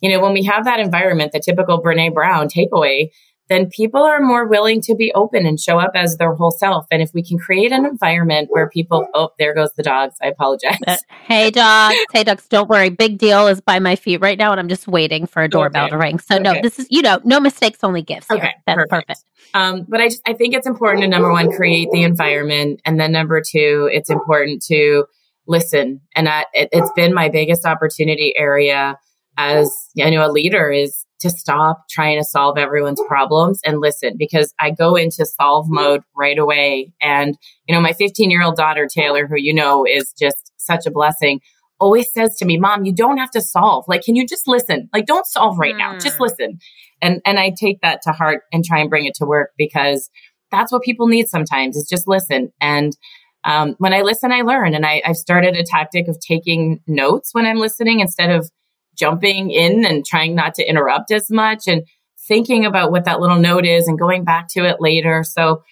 [0.00, 3.10] you know, when we have that environment, the typical Brene Brown takeaway,
[3.52, 6.86] then people are more willing to be open and show up as their whole self.
[6.90, 10.16] And if we can create an environment where people, oh, there goes the dogs.
[10.22, 10.78] I apologize.
[10.86, 11.96] Uh, hey, dogs.
[12.12, 12.48] hey, dogs.
[12.48, 12.88] Don't worry.
[12.90, 15.84] Big deal is by my feet right now, and I'm just waiting for a doorbell
[15.84, 15.90] okay.
[15.90, 16.18] to ring.
[16.18, 16.42] So, okay.
[16.42, 18.26] no, this is, you know, no mistakes, only gifts.
[18.28, 18.38] Here.
[18.38, 18.54] Okay.
[18.66, 19.08] That's perfect.
[19.08, 19.24] perfect.
[19.54, 22.80] Um, but I just, I think it's important to number one, create the environment.
[22.84, 25.04] And then number two, it's important to
[25.46, 26.00] listen.
[26.14, 28.98] And I, it, it's been my biggest opportunity area
[29.36, 34.14] as, you know, a leader is to stop trying to solve everyone's problems and listen
[34.18, 36.92] because I go into solve mode right away.
[37.00, 40.86] And, you know, my 15 year old daughter, Taylor, who you know is just such
[40.86, 41.40] a blessing,
[41.80, 43.84] always says to me, Mom, you don't have to solve.
[43.88, 44.88] Like, can you just listen?
[44.92, 45.78] Like, don't solve right mm.
[45.78, 45.98] now.
[45.98, 46.24] Just hmm.
[46.24, 46.58] listen.
[47.00, 50.08] And, and I take that to heart and try and bring it to work because
[50.50, 52.52] that's what people need sometimes is just listen.
[52.60, 52.96] And,
[53.44, 54.74] um, when I listen, I learn.
[54.74, 58.48] And I, I've started a tactic of taking notes when I'm listening instead of
[58.96, 61.82] jumping in and trying not to interrupt as much and
[62.28, 65.24] thinking about what that little note is and going back to it later.
[65.24, 65.62] So,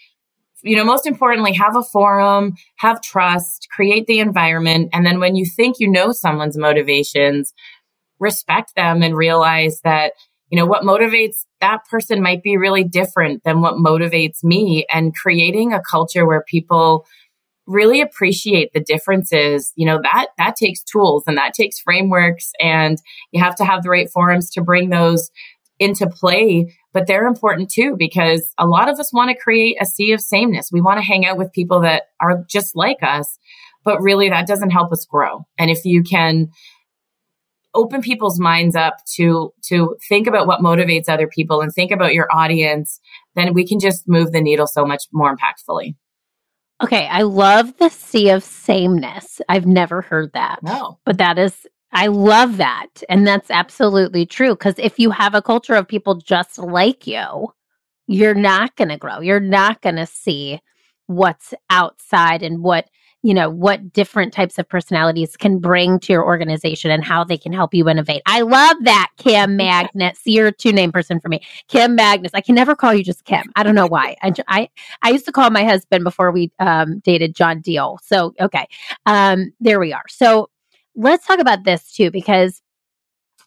[0.62, 4.90] you know, most importantly, have a forum, have trust, create the environment.
[4.92, 7.52] And then when you think you know someone's motivations,
[8.18, 10.12] respect them and realize that,
[10.50, 15.14] you know, what motivates that person might be really different than what motivates me and
[15.14, 17.06] creating a culture where people
[17.70, 19.72] really appreciate the differences.
[19.76, 22.98] You know that that takes tools and that takes frameworks and
[23.32, 25.30] you have to have the right forums to bring those
[25.78, 29.86] into play but they're important too because a lot of us want to create a
[29.86, 30.68] sea of sameness.
[30.72, 33.38] We want to hang out with people that are just like us
[33.84, 35.46] but really that doesn't help us grow.
[35.58, 36.50] And if you can
[37.74, 42.12] open people's minds up to to think about what motivates other people and think about
[42.12, 42.98] your audience
[43.36, 45.94] then we can just move the needle so much more impactfully
[46.82, 49.40] Okay, I love the sea of sameness.
[49.48, 50.62] I've never heard that.
[50.62, 50.98] No.
[51.04, 52.88] But that is I love that.
[53.08, 57.52] And that's absolutely true cuz if you have a culture of people just like you,
[58.06, 59.20] you're not going to grow.
[59.20, 60.60] You're not going to see
[61.06, 62.88] what's outside and what
[63.22, 67.36] you know, what different types of personalities can bring to your organization and how they
[67.36, 68.22] can help you innovate.
[68.24, 70.20] I love that, Kim Magnus.
[70.24, 71.42] You're a two name person for me.
[71.68, 72.32] Kim Magnus.
[72.32, 73.50] I can never call you just Kim.
[73.56, 74.16] I don't know why.
[74.22, 74.68] I, I,
[75.02, 77.98] I used to call my husband before we um, dated John Deal.
[78.02, 78.66] So, okay.
[79.04, 80.04] Um, there we are.
[80.08, 80.48] So
[80.94, 82.62] let's talk about this too, because,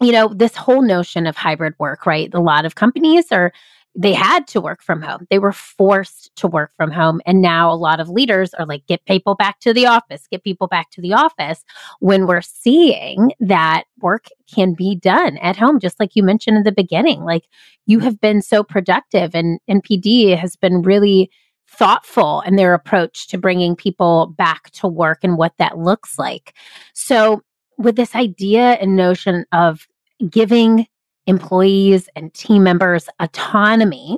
[0.01, 2.29] you know, this whole notion of hybrid work, right?
[2.33, 3.51] A lot of companies are
[3.95, 5.27] they had to work from home.
[5.29, 7.21] They were forced to work from home.
[7.25, 10.43] And now a lot of leaders are like, get people back to the office, get
[10.43, 11.63] people back to the office
[11.99, 16.63] when we're seeing that work can be done at home, just like you mentioned in
[16.63, 17.23] the beginning.
[17.23, 17.47] Like
[17.85, 21.29] you have been so productive and NPD has been really
[21.67, 26.55] thoughtful in their approach to bringing people back to work and what that looks like.
[26.93, 27.41] So
[27.77, 29.87] with this idea and notion of
[30.29, 30.87] giving
[31.27, 34.17] employees and team members autonomy,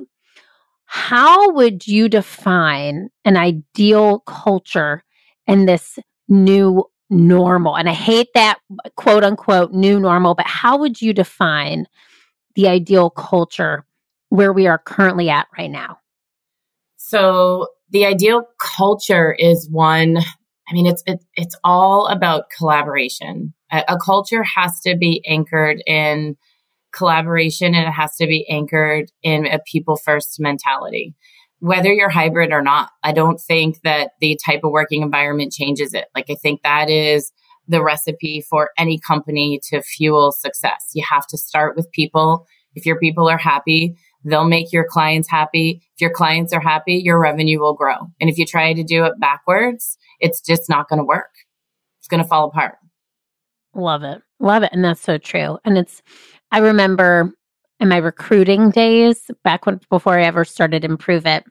[0.86, 5.02] how would you define an ideal culture
[5.46, 7.76] in this new normal?
[7.76, 8.58] And I hate that
[8.96, 11.86] quote unquote new normal, but how would you define
[12.54, 13.84] the ideal culture
[14.28, 15.98] where we are currently at right now?
[16.96, 20.18] So, the ideal culture is one
[20.68, 23.54] I mean, it's it, it's all about collaboration.
[23.72, 26.36] A, a, culture has to be anchored in
[26.96, 31.14] collaboration and it has to be anchored in a people first mentality.
[31.60, 35.94] Whether you're hybrid or not, I don't think that the type of working environment changes
[35.94, 36.06] it.
[36.14, 37.32] Like, I think that is
[37.68, 40.90] the recipe for any company to fuel success.
[40.94, 42.46] You have to start with people.
[42.74, 45.82] If your people are happy, they'll make your clients happy.
[45.94, 47.96] If your clients are happy, your revenue will grow.
[48.20, 51.32] And if you try to do it backwards, it's just not going to work.
[52.00, 52.76] It's going to fall apart.
[53.74, 54.22] Love it.
[54.40, 54.70] Love it.
[54.72, 55.58] And that's so true.
[55.64, 56.02] And it's,
[56.52, 57.32] I remember
[57.80, 61.44] in my recruiting days, back when before I ever started Improve It,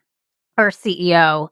[0.58, 1.50] our CEO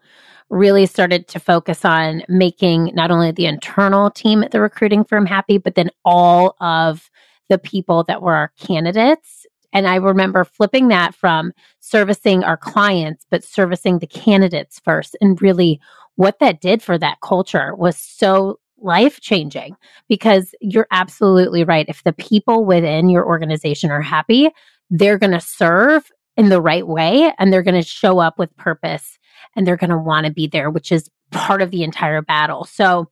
[0.49, 5.25] really started to focus on making not only the internal team at the recruiting firm
[5.25, 7.09] happy, but then all of
[7.49, 9.45] the people that were our candidates.
[9.73, 15.17] And I remember flipping that from servicing our clients, but servicing the candidates first.
[15.19, 15.81] And really,
[16.15, 19.75] what that did for that culture was so life changing
[20.07, 21.85] because you're absolutely right.
[21.87, 24.49] If the people within your organization are happy,
[24.89, 28.55] they're going to serve in the right way and they're going to show up with
[28.57, 29.17] purpose
[29.55, 32.65] and they're going to want to be there, which is part of the entire battle.
[32.65, 33.09] So,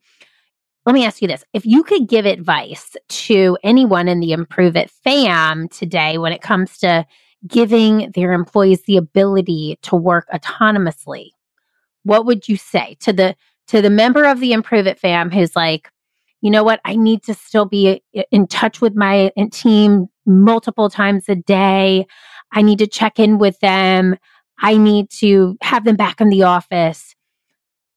[0.86, 1.43] let me ask you this.
[1.53, 6.41] If you could give advice to anyone in the Improve It fam today when it
[6.41, 7.05] comes to
[7.47, 11.29] giving their employees the ability to work autonomously,
[12.03, 13.36] what would you say to the
[13.71, 15.89] to the member of the Improve It fam who's like,
[16.41, 21.29] you know what, I need to still be in touch with my team multiple times
[21.29, 22.05] a day.
[22.51, 24.17] I need to check in with them.
[24.60, 27.15] I need to have them back in the office.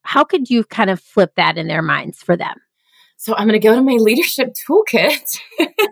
[0.02, 2.54] How could you kind of flip that in their minds for them?
[3.16, 5.40] So I'm going to go to my leadership toolkit.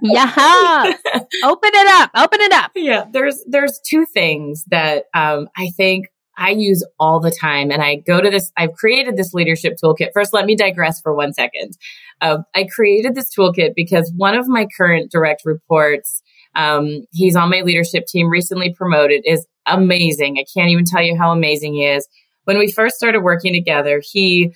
[0.01, 0.95] yeah.
[1.43, 2.11] Open it up.
[2.15, 2.71] Open it up.
[2.77, 3.07] Yeah.
[3.11, 7.71] There's, there's two things that, um, I think I use all the time.
[7.71, 10.09] And I go to this, I've created this leadership toolkit.
[10.15, 11.77] First, let me digress for one second.
[12.21, 16.23] Uh, I created this toolkit because one of my current direct reports,
[16.55, 20.39] um, he's on my leadership team, recently promoted, is amazing.
[20.39, 22.09] I can't even tell you how amazing he is.
[22.45, 24.53] When we first started working together, he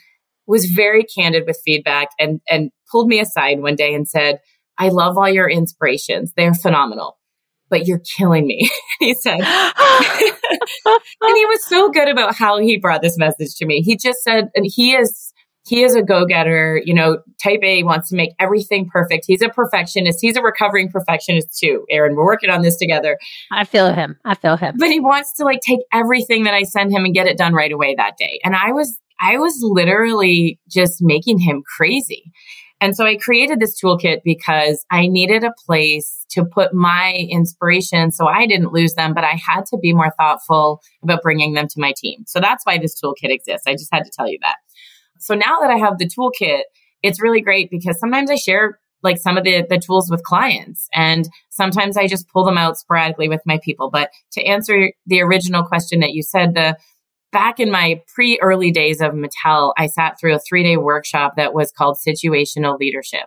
[0.47, 4.41] was very candid with feedback and, and pulled me aside one day and said,
[4.79, 6.33] I love all your inspirations.
[6.37, 7.17] They're phenomenal
[7.69, 8.71] but you're killing me.
[9.01, 10.31] he said, and he
[11.47, 13.83] was so good about how he brought this message to me.
[13.83, 15.33] He just said, and he is,
[15.67, 19.25] he is a go-getter, you know, type A wants to make everything perfect.
[19.27, 20.19] He's a perfectionist.
[20.21, 21.85] He's a recovering perfectionist too.
[21.91, 23.19] Erin, we're working on this together.
[23.51, 24.17] I feel him.
[24.25, 24.77] I feel him.
[24.79, 27.53] But he wants to like take everything that I send him and get it done
[27.53, 28.39] right away that day.
[28.45, 32.31] And I was, I was literally just making him crazy.
[32.81, 38.11] And so I created this toolkit because I needed a place to put my inspiration
[38.13, 41.69] so I didn't lose them, but I had to be more thoughtful about bringing them
[41.69, 42.25] to my team.
[42.27, 43.67] So that's why this toolkit exists.
[43.67, 44.57] I just had to tell you that.
[45.19, 46.63] So now that I have the toolkit,
[47.03, 50.89] it's really great because sometimes I share like some of the, the tools with clients
[50.93, 53.91] and sometimes I just pull them out sporadically with my people.
[53.91, 56.77] But to answer the original question that you said, the
[57.33, 61.35] back in my pre early days of Mattel, I sat through a three day workshop
[61.37, 63.27] that was called situational leadership.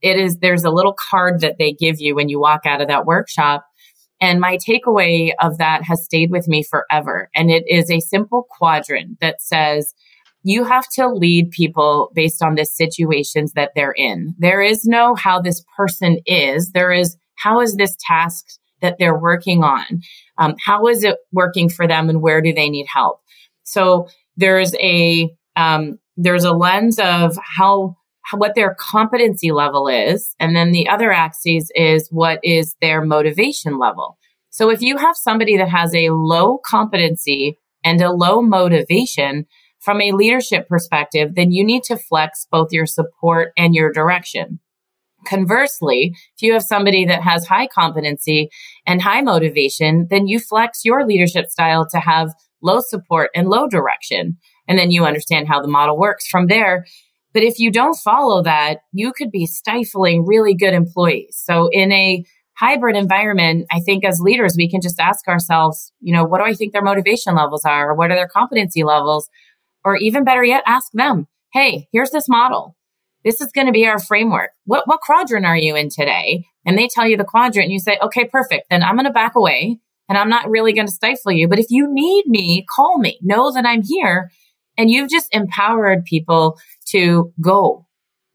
[0.00, 2.88] It is, there's a little card that they give you when you walk out of
[2.88, 3.64] that workshop.
[4.20, 7.30] And my takeaway of that has stayed with me forever.
[7.34, 9.94] And it is a simple quadrant that says,
[10.42, 14.34] you have to lead people based on the situations that they're in.
[14.38, 16.70] There is no how this person is.
[16.72, 18.44] There is how is this task
[18.80, 20.02] that they're working on?
[20.36, 23.20] Um, how is it working for them and where do they need help?
[23.62, 30.34] So there's a um, there's a lens of how, how what their competency level is,
[30.38, 34.18] and then the other axis is what is their motivation level.
[34.50, 39.46] So if you have somebody that has a low competency and a low motivation
[39.80, 44.60] from a leadership perspective, then you need to flex both your support and your direction.
[45.26, 48.50] Conversely, if you have somebody that has high competency
[48.86, 53.68] and high motivation, then you flex your leadership style to have low support and low
[53.68, 54.36] direction.
[54.68, 56.86] And then you understand how the model works from there.
[57.34, 61.40] But if you don't follow that, you could be stifling really good employees.
[61.44, 62.24] So in a
[62.56, 66.44] hybrid environment, I think as leaders, we can just ask ourselves, you know, what do
[66.44, 67.90] I think their motivation levels are?
[67.90, 69.28] Or what are their competency levels?
[69.84, 72.76] Or even better yet, ask them, hey, here's this model.
[73.24, 74.50] This is going to be our framework.
[74.64, 76.46] What, what quadrant are you in today?
[76.64, 78.66] And they tell you the quadrant and you say, okay, perfect.
[78.70, 81.48] Then I'm going to back away and I'm not really going to stifle you.
[81.48, 83.18] But if you need me, call me.
[83.22, 84.30] Know that I'm here.
[84.76, 86.58] And you've just empowered people
[86.90, 87.86] to go.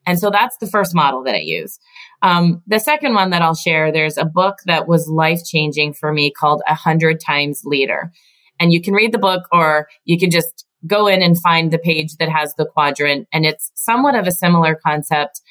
[0.05, 1.79] And so that's the first model that I use.
[2.21, 6.11] Um, the second one that I'll share, there's a book that was life changing for
[6.11, 8.11] me called A Hundred Times Leader.
[8.59, 11.77] And you can read the book or you can just go in and find the
[11.79, 13.27] page that has the quadrant.
[13.31, 15.41] And it's somewhat of a similar concept,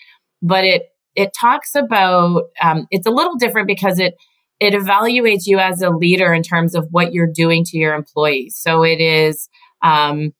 [0.41, 0.83] but it,
[1.15, 4.15] it talks about, um, it's a little different because it,
[4.61, 8.57] it evaluates you as a leader in terms of what you're doing to your employees.
[8.59, 9.49] So it is,
[9.83, 10.33] um,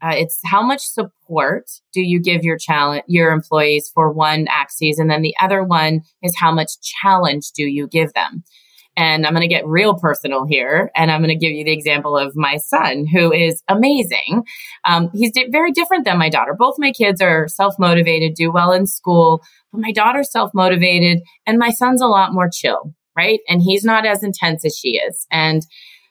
[0.00, 4.98] uh, it's how much support do you give your challenge your employees for one axis,
[4.98, 8.44] and then the other one is how much challenge do you give them.
[8.98, 10.90] And I'm going to get real personal here.
[10.96, 14.42] And I'm going to give you the example of my son, who is amazing.
[14.84, 16.52] Um, he's di- very different than my daughter.
[16.58, 21.22] Both my kids are self motivated, do well in school, but my daughter's self motivated,
[21.46, 23.38] and my son's a lot more chill, right?
[23.48, 25.28] And he's not as intense as she is.
[25.30, 25.62] And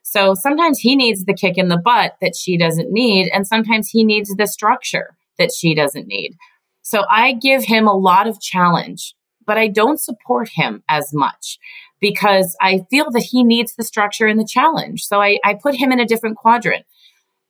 [0.02, 3.89] so sometimes he needs the kick in the butt that she doesn't need, and sometimes
[3.89, 6.38] he needs the structure that she doesn't need.
[6.84, 9.13] So I give him a lot of challenge,
[9.45, 11.58] but I don't support him as much
[11.99, 15.03] because I feel that he needs the structure and the challenge.
[15.03, 16.86] So I, I put him in a different quadrant.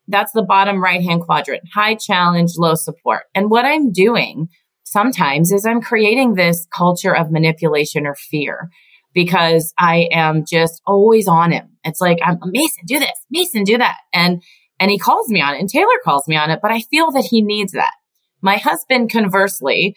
[0.07, 3.23] That's the bottom right hand quadrant high challenge, low support.
[3.36, 4.47] And what I'm doing
[4.83, 8.69] sometimes is I'm creating this culture of manipulation or fear
[9.13, 11.77] because I am just always on him.
[11.83, 13.97] It's like, I'm Mason, do this, Mason, do that.
[14.13, 14.41] And,
[14.79, 17.12] and he calls me on it and Taylor calls me on it, but I feel
[17.12, 17.93] that he needs that.
[18.41, 19.95] My husband conversely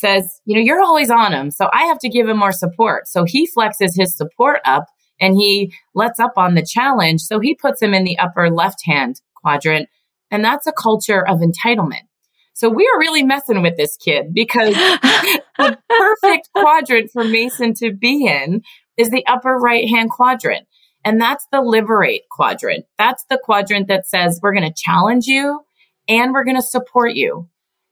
[0.00, 1.50] says, you know, you're always on him.
[1.50, 3.06] So I have to give him more support.
[3.06, 4.86] So he flexes his support up
[5.20, 7.20] and he lets up on the challenge.
[7.20, 9.88] So he puts him in the upper left hand quadrant.
[10.30, 12.06] And that's a culture of entitlement.
[12.54, 14.74] So we are really messing with this kid because
[15.58, 18.62] the perfect quadrant for Mason to be in
[18.96, 20.66] is the upper right hand quadrant.
[21.04, 22.84] And that's the liberate quadrant.
[22.98, 25.60] That's the quadrant that says we're going to challenge you
[26.08, 27.48] and we're going to support you.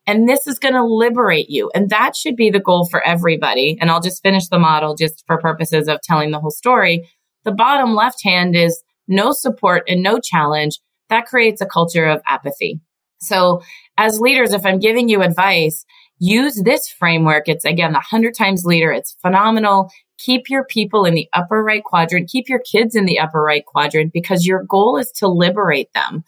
[0.09, 1.71] And this is going to liberate you.
[1.75, 3.77] And that should be the goal for everybody.
[3.79, 7.07] And I'll just finish the model just for purposes of telling the whole story.
[7.44, 10.81] The bottom left hand is no support and no challenge.
[11.11, 12.81] That creates a culture of apathy.
[13.21, 13.61] So
[13.99, 15.85] as leaders, if I'm giving you advice,
[16.18, 17.47] use this framework.
[17.47, 18.90] It's again, the hundred times leader.
[18.90, 19.90] It's phenomenal.
[20.18, 22.31] Keep your people in the upper right quadrant.
[22.31, 26.25] Keep your kids in the upper right quadrant because your goal is to liberate them.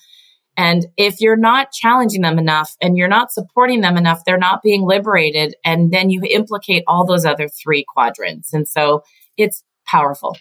[0.56, 4.62] And if you're not challenging them enough and you're not supporting them enough, they're not
[4.62, 5.54] being liberated.
[5.64, 8.52] And then you implicate all those other three quadrants.
[8.52, 9.02] And so
[9.36, 10.36] it's powerful.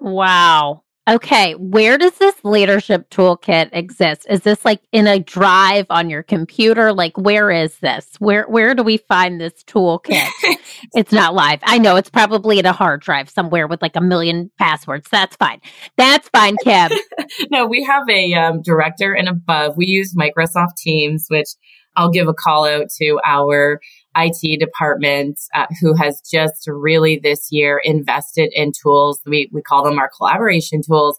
[0.00, 0.82] Wow.
[1.10, 4.26] Okay, where does this leadership toolkit exist?
[4.30, 6.92] Is this like in a drive on your computer?
[6.92, 8.06] Like where is this?
[8.20, 10.28] Where where do we find this toolkit?
[10.94, 11.58] it's not live.
[11.64, 15.08] I know it's probably in a hard drive somewhere with like a million passwords.
[15.10, 15.60] That's fine.
[15.96, 16.92] That's fine, Kim.
[17.50, 19.76] no, we have a um, director and above.
[19.76, 21.48] We use Microsoft Teams, which
[21.96, 23.80] I'll give a call out to our
[24.16, 29.20] IT department uh, who has just really this year invested in tools.
[29.26, 31.18] We, we call them our collaboration tools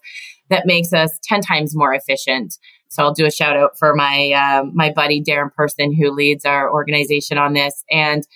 [0.50, 2.58] that makes us 10 times more efficient.
[2.88, 6.44] So I'll do a shout out for my, uh, my buddy Darren Person who leads
[6.44, 7.82] our organization on this.
[7.90, 8.26] And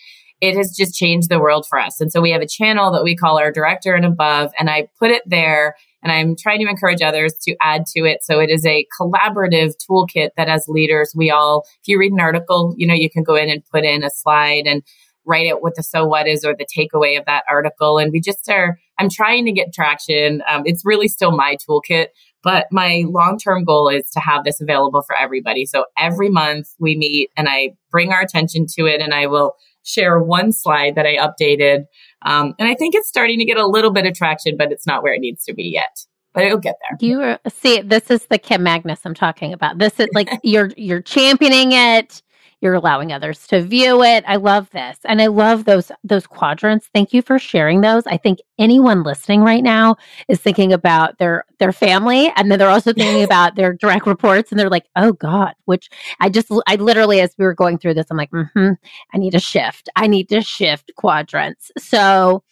[0.40, 2.00] it has just changed the world for us.
[2.00, 4.88] And so we have a channel that we call our director and above, and I
[4.98, 8.22] put it there and I'm trying to encourage others to add to it.
[8.22, 12.20] So it is a collaborative toolkit that as leaders, we all, if you read an
[12.20, 14.84] article, you know, you can go in and put in a slide and
[15.24, 17.98] write it what the so what is or the takeaway of that article.
[17.98, 20.44] And we just are, I'm trying to get traction.
[20.48, 22.06] Um, it's really still my toolkit,
[22.44, 25.66] but my long term goal is to have this available for everybody.
[25.66, 29.56] So every month we meet and I bring our attention to it and I will
[29.82, 31.86] share one slide that I updated
[32.22, 34.86] um, and I think it's starting to get a little bit of traction, but it's
[34.86, 36.04] not where it needs to be yet.
[36.32, 37.08] But it'll get there.
[37.08, 39.78] You are, see, this is the Kim Magnus I'm talking about.
[39.78, 42.22] This is like you're you're championing it.
[42.60, 44.24] You're allowing others to view it.
[44.26, 44.98] I love this.
[45.04, 46.88] And I love those those quadrants.
[46.94, 48.06] Thank you for sharing those.
[48.06, 49.96] I think anyone listening right now
[50.28, 54.50] is thinking about their their family and then they're also thinking about their direct reports
[54.50, 55.88] and they're like, "Oh god," which
[56.20, 58.76] I just I literally as we were going through this I'm like, "Mhm,
[59.14, 59.88] I need a shift.
[59.96, 62.42] I need to shift quadrants." So,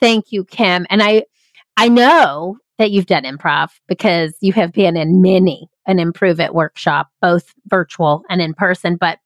[0.00, 0.86] thank you, Kim.
[0.90, 1.24] And I
[1.76, 6.54] I know that you've done improv because you have been in many an improve it
[6.54, 8.96] workshop, both virtual and in person.
[8.96, 9.18] But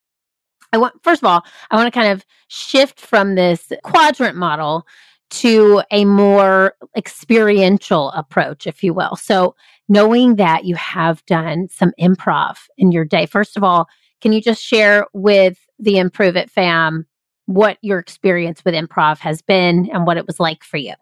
[0.73, 4.87] I want, first of all, I want to kind of shift from this quadrant model
[5.31, 9.17] to a more experiential approach, if you will.
[9.17, 9.55] So,
[9.89, 13.89] knowing that you have done some improv in your day, first of all,
[14.21, 17.07] can you just share with the Improve It fam
[17.47, 20.95] what your experience with improv has been and what it was like for you?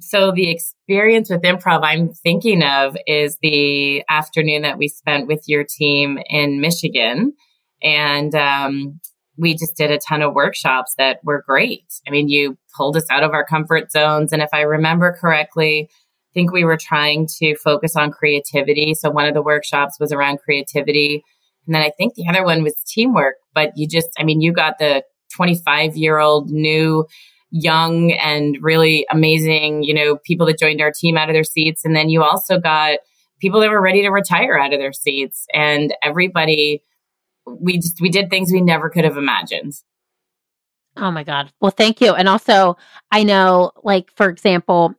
[0.00, 5.44] So the experience with improv I'm thinking of is the afternoon that we spent with
[5.46, 7.32] your team in Michigan.
[7.82, 9.00] And um,
[9.36, 11.84] we just did a ton of workshops that were great.
[12.06, 14.32] I mean, you pulled us out of our comfort zones.
[14.32, 18.94] And if I remember correctly, I think we were trying to focus on creativity.
[18.94, 21.22] So one of the workshops was around creativity.
[21.66, 23.34] And then I think the other one was teamwork.
[23.54, 25.02] But you just, I mean, you got the
[25.34, 27.06] 25 year old new
[27.50, 31.84] young and really amazing, you know, people that joined our team out of their seats.
[31.84, 32.98] And then you also got
[33.40, 36.82] people that were ready to retire out of their seats and everybody
[37.46, 39.72] we just we did things we never could have imagined.
[40.96, 41.52] Oh my god.
[41.60, 42.14] Well, thank you.
[42.14, 42.76] And also,
[43.10, 44.94] I know like for example,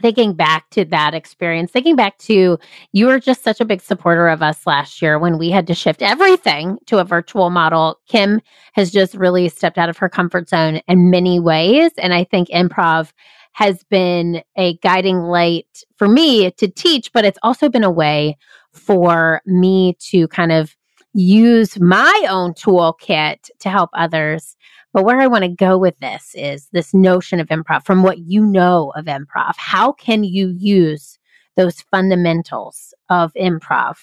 [0.00, 2.58] thinking back to that experience, thinking back to
[2.92, 5.74] you were just such a big supporter of us last year when we had to
[5.74, 8.00] shift everything to a virtual model.
[8.08, 8.40] Kim
[8.72, 11.92] has just really stepped out of her comfort zone in many ways.
[11.98, 13.12] And I think improv
[13.52, 18.36] has been a guiding light for me to teach, but it's also been a way
[18.72, 20.74] for me to kind of
[21.14, 24.56] use my own toolkit to help others
[24.92, 28.18] but where I want to go with this is this notion of improv from what
[28.18, 29.54] you know of improv.
[29.56, 31.18] How can you use
[31.56, 33.96] those fundamentals of improv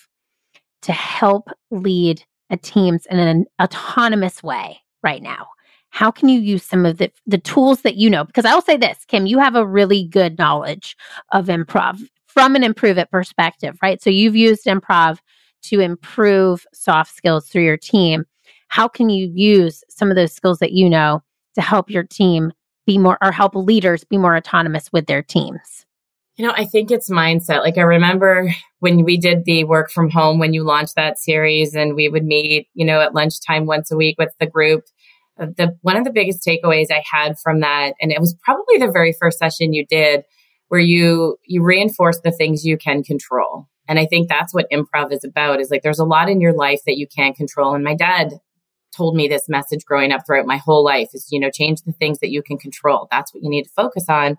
[0.84, 5.48] to help lead a teams in an autonomous way right now?
[5.92, 8.24] How can you use some of the, the tools that you know?
[8.24, 10.96] Because I'll say this, Kim, you have a really good knowledge
[11.32, 14.02] of improv from an improve it perspective, right?
[14.02, 15.20] So you've used improv
[15.64, 18.26] to improve soft skills through your team
[18.70, 21.22] how can you use some of those skills that you know
[21.56, 22.54] to help your team
[22.86, 25.86] be more or help leaders be more autonomous with their teams?
[26.38, 27.62] You know, I think it's mindset.
[27.62, 28.50] Like I remember
[28.80, 32.24] when we did the work from home when you launched that series and we would
[32.24, 34.86] meet, you know, at lunchtime once a week with the group.
[35.38, 38.78] Uh, the one of the biggest takeaways I had from that and it was probably
[38.78, 40.24] the very first session you did
[40.68, 43.68] where you you reinforce the things you can control.
[43.90, 46.54] And I think that's what improv is about is like there's a lot in your
[46.54, 48.40] life that you can't control and my dad
[48.96, 51.92] told me this message growing up throughout my whole life is, you know, change the
[51.92, 53.08] things that you can control.
[53.12, 54.38] That's what you need to focus on.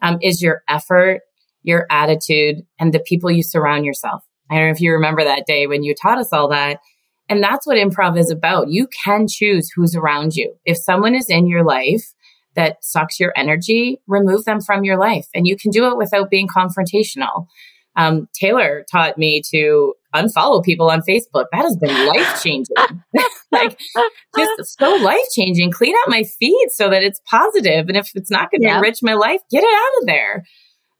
[0.00, 1.22] Um, is your effort,
[1.62, 4.22] your attitude, and the people you surround yourself.
[4.50, 6.80] I don't know if you remember that day when you taught us all that.
[7.28, 8.68] And that's what improv is about.
[8.68, 10.54] You can choose who's around you.
[10.66, 12.12] If someone is in your life
[12.54, 15.26] that sucks your energy, remove them from your life.
[15.34, 17.46] And you can do it without being confrontational.
[17.96, 21.46] Um, Taylor taught me to unfollow people on Facebook.
[21.52, 22.74] That has been life changing.
[23.52, 23.78] like
[24.36, 25.70] just so life changing.
[25.70, 27.88] Clean out my feed so that it's positive.
[27.88, 28.76] And if it's not going to yeah.
[28.76, 30.44] enrich my life, get it out of there.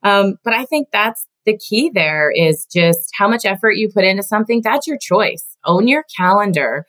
[0.03, 4.03] Um, but I think that's the key there is just how much effort you put
[4.03, 4.61] into something.
[4.63, 5.57] That's your choice.
[5.65, 6.85] Own your calendar.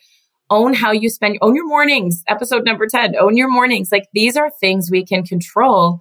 [0.48, 2.22] Own how you spend, own your mornings.
[2.28, 3.88] Episode number 10, own your mornings.
[3.90, 6.00] Like these are things we can control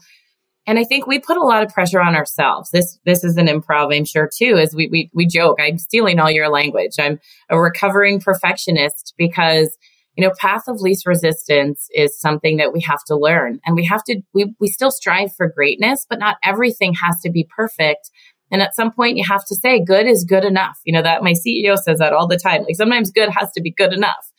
[0.67, 2.71] and I think we put a lot of pressure on ourselves.
[2.71, 5.57] This this is an improv, I'm sure too, as we we we joke.
[5.59, 6.93] I'm stealing all your language.
[6.99, 9.77] I'm a recovering perfectionist because
[10.15, 13.59] you know, path of least resistance is something that we have to learn.
[13.65, 17.29] And we have to we we still strive for greatness, but not everything has to
[17.29, 18.09] be perfect.
[18.51, 20.79] And at some point you have to say good is good enough.
[20.85, 22.63] You know, that my CEO says that all the time.
[22.63, 24.31] Like sometimes good has to be good enough.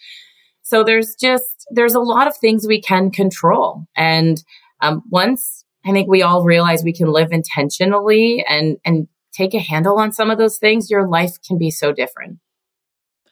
[0.63, 3.85] So there's just there's a lot of things we can control.
[3.97, 4.43] And
[4.81, 9.59] um, once I think we all realize we can live intentionally and, and take a
[9.59, 12.39] handle on some of those things, your life can be so different.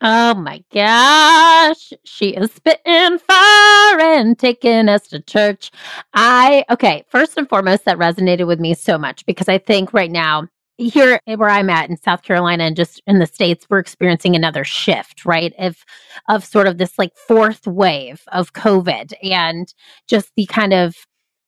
[0.00, 5.70] Oh my gosh, she is spitting fire and taking us to church.
[6.12, 10.10] I, okay, first and foremost, that resonated with me so much because I think right
[10.10, 14.34] now, here where I'm at in South Carolina and just in the States, we're experiencing
[14.34, 15.54] another shift, right?
[15.58, 15.84] Of,
[16.28, 19.72] of sort of this like fourth wave of COVID and
[20.08, 20.96] just the kind of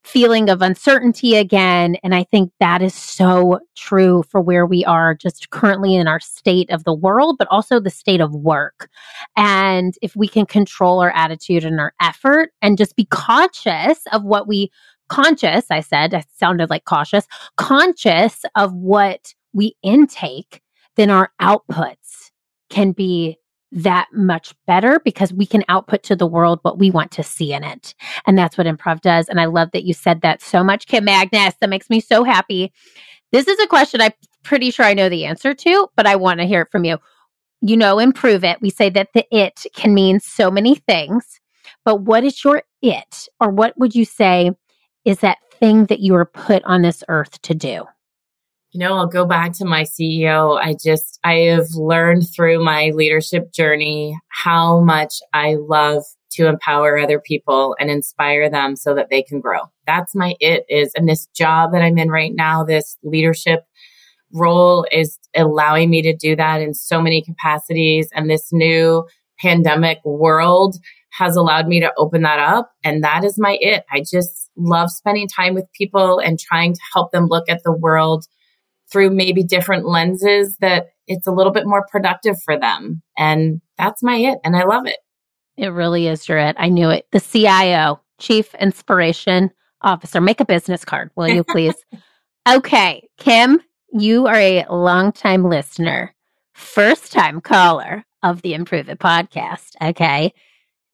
[0.07, 1.97] feeling of uncertainty again.
[2.05, 6.21] And I think that is so true for where we are just currently in our
[6.21, 8.89] state of the world, but also the state of work.
[9.37, 14.23] And if we can control our attitude and our effort and just be conscious of
[14.23, 14.71] what we
[15.09, 17.27] conscious, I said, I sounded like cautious,
[17.57, 20.63] conscious of what we intake,
[20.95, 22.31] then our outputs
[22.71, 23.39] can be
[23.73, 27.53] that much better because we can output to the world what we want to see
[27.53, 27.95] in it.
[28.27, 29.29] And that's what improv does.
[29.29, 31.55] And I love that you said that so much, Kim Magnus.
[31.61, 32.73] That makes me so happy.
[33.33, 34.13] This is a question I'm
[34.45, 36.99] pretty sure I know the answer to, but I want to hear it from you.
[37.61, 38.61] You know, improve it.
[38.61, 41.41] We say that the it can mean so many things,
[41.85, 43.29] but what is your it?
[43.41, 44.53] Or what would you say
[45.05, 47.87] is that thing that you were put on this earth to do?
[48.77, 50.61] You know, I'll go back to my CEO.
[50.63, 56.99] I just, I have learned through my leadership journey how much I love to empower
[56.99, 59.61] other people and inspire them so that they can grow.
[59.87, 60.93] That's my it is.
[60.95, 63.61] And this job that I'm in right now, this leadership
[64.35, 68.11] role is allowing me to do that in so many capacities.
[68.13, 69.07] And this new
[69.41, 70.77] pandemic world
[71.13, 72.73] has allowed me to open that up.
[72.85, 73.85] And that is my it.
[73.91, 77.73] I just love spending time with people and trying to help them look at the
[77.73, 78.27] world
[78.91, 83.03] through maybe different lenses that it's a little bit more productive for them.
[83.17, 84.39] And that's my it.
[84.45, 84.99] And I love it.
[85.57, 86.57] It really is your it.
[86.59, 87.07] I knew it.
[87.13, 89.51] The CIO, Chief Inspiration
[89.83, 90.21] Officer.
[90.21, 91.75] Make a business card, will you please?
[92.49, 93.09] okay.
[93.19, 93.61] Kim,
[93.93, 96.15] you are a longtime listener,
[96.53, 99.77] first time caller of the Improve It podcast.
[99.83, 100.33] Okay.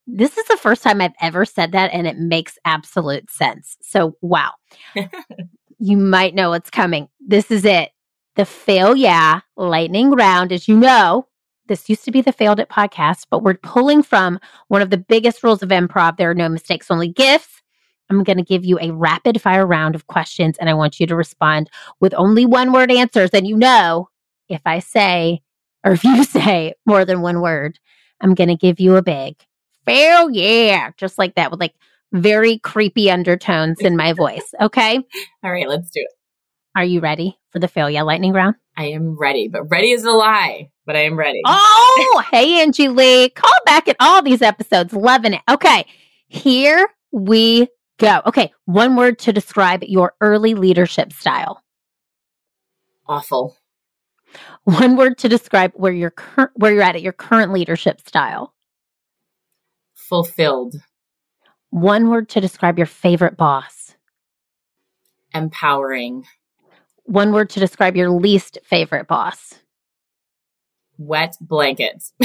[0.06, 3.76] This is the first time I've ever said that, and it makes absolute sense.
[3.82, 4.50] So, wow.
[5.82, 7.08] you might know what's coming.
[7.18, 7.90] This is it.
[8.36, 10.52] The Fail Yeah lightning round.
[10.52, 11.26] As you know,
[11.66, 14.96] this used to be the Failed It podcast, but we're pulling from one of the
[14.96, 16.16] biggest rules of improv.
[16.16, 17.62] There are no mistakes, only gifts.
[18.08, 21.06] I'm going to give you a rapid fire round of questions, and I want you
[21.08, 21.68] to respond
[21.98, 23.30] with only one word answers.
[23.32, 24.08] And you know,
[24.48, 25.42] if I say,
[25.82, 27.80] or if you say more than one word,
[28.20, 29.34] I'm going to give you a big
[29.84, 31.74] fail yeah, just like that with like
[32.12, 34.54] very creepy undertones in my voice.
[34.60, 34.96] Okay.
[35.44, 36.08] All right, let's do it.
[36.74, 38.56] Are you ready for the Fail Yeah lightning round?
[38.76, 41.40] I am ready, but ready is a lie, but I am ready.
[41.94, 43.28] Oh, hey, Angie Lee.
[43.28, 44.94] Call back at all these episodes.
[44.94, 45.42] Loving it.
[45.50, 45.84] Okay.
[46.28, 48.22] Here we go.
[48.24, 48.52] Okay.
[48.64, 51.62] One word to describe your early leadership style.
[53.06, 53.56] Awful.
[54.64, 58.54] One word to describe where you're cur- where you're at at your current leadership style.
[59.94, 60.76] Fulfilled.
[61.72, 63.94] One word to describe your favorite boss.
[65.32, 66.26] Empowering.
[67.04, 69.54] One word to describe your least favorite boss.
[70.98, 72.12] Wet blankets.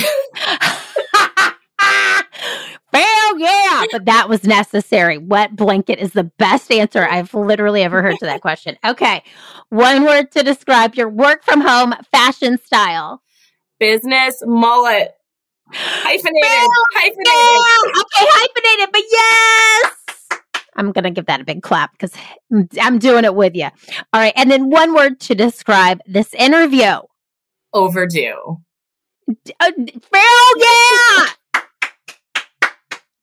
[2.93, 5.17] Hell yeah, but that was necessary.
[5.17, 8.77] Wet blanket is the best answer I've literally ever heard to that question.
[8.83, 9.23] Okay.
[9.69, 13.21] One word to describe your work from home fashion style.
[13.79, 15.16] Business mullet.
[15.73, 16.69] Hyphenated.
[16.95, 17.25] hyphenated.
[17.25, 18.01] Yeah.
[18.01, 19.93] Okay, hyphenated, but yes.
[20.75, 22.13] I'm going to give that a big clap because
[22.79, 23.65] I'm doing it with you.
[24.13, 24.33] All right.
[24.35, 26.99] And then one word to describe this interview
[27.73, 28.57] overdue.
[29.59, 29.71] Uh,
[30.57, 31.25] yeah.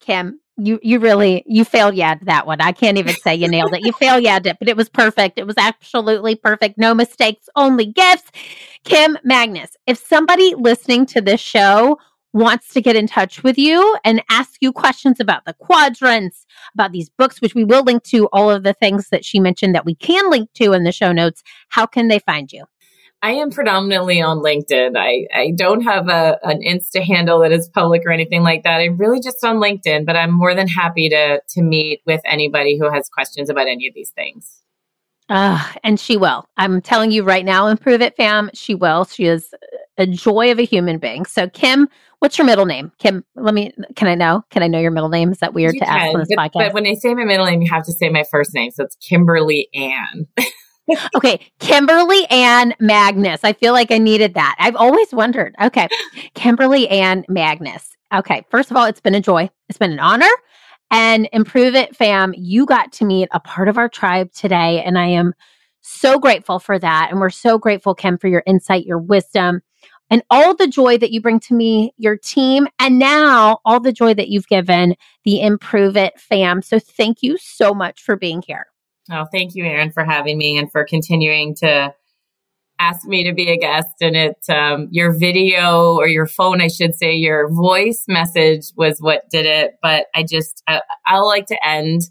[0.00, 2.60] Kim, you you really you failed yeah that one.
[2.60, 3.80] I can't even say you nailed it.
[3.84, 5.38] You failed yeah it, but it was perfect.
[5.38, 6.76] It was absolutely perfect.
[6.76, 8.30] No mistakes, only gifts.
[8.84, 11.98] Kim Magnus, if somebody listening to this show
[12.34, 16.92] wants to get in touch with you and ask you questions about the quadrants, about
[16.92, 19.86] these books, which we will link to all of the things that she mentioned that
[19.86, 22.64] we can link to in the show notes, how can they find you?
[23.22, 24.98] I am predominantly on LinkedIn.
[24.98, 28.80] I, I don't have a, an Insta handle that is public or anything like that.
[28.80, 32.76] I'm really just on LinkedIn, but I'm more than happy to to meet with anybody
[32.76, 34.60] who has questions about any of these things.
[35.30, 36.44] Uh, and she will.
[36.58, 38.50] I'm telling you right now, improve it, fam.
[38.52, 39.06] She will.
[39.06, 39.54] She is
[39.96, 41.24] a joy of a human being.
[41.24, 41.88] So, Kim,
[42.24, 42.90] what's your middle name?
[42.98, 44.42] Kim, let me, can I know?
[44.48, 45.30] Can I know your middle name?
[45.30, 46.64] Is that weird you to can, ask on this but, podcast?
[46.64, 48.70] But when I say my middle name, you have to say my first name.
[48.70, 50.26] So it's Kimberly Ann.
[51.16, 51.38] okay.
[51.60, 53.40] Kimberly Ann Magnus.
[53.44, 54.56] I feel like I needed that.
[54.58, 55.54] I've always wondered.
[55.60, 55.86] Okay.
[56.34, 57.90] Kimberly Ann Magnus.
[58.14, 58.42] Okay.
[58.50, 59.50] First of all, it's been a joy.
[59.68, 60.30] It's been an honor.
[60.90, 64.82] And Improve It fam, you got to meet a part of our tribe today.
[64.82, 65.34] And I am
[65.82, 67.08] so grateful for that.
[67.10, 69.60] And we're so grateful, Kim, for your insight, your wisdom,
[70.10, 73.92] and all the joy that you bring to me, your team, and now all the
[73.92, 76.62] joy that you've given the Improve It fam.
[76.62, 78.66] So thank you so much for being here.
[79.10, 81.94] Oh, thank you, Erin, for having me and for continuing to
[82.78, 83.88] ask me to be a guest.
[84.00, 88.98] And it, um, your video or your phone, I should say, your voice message was
[89.00, 89.72] what did it.
[89.82, 92.02] But I just, I, I like to end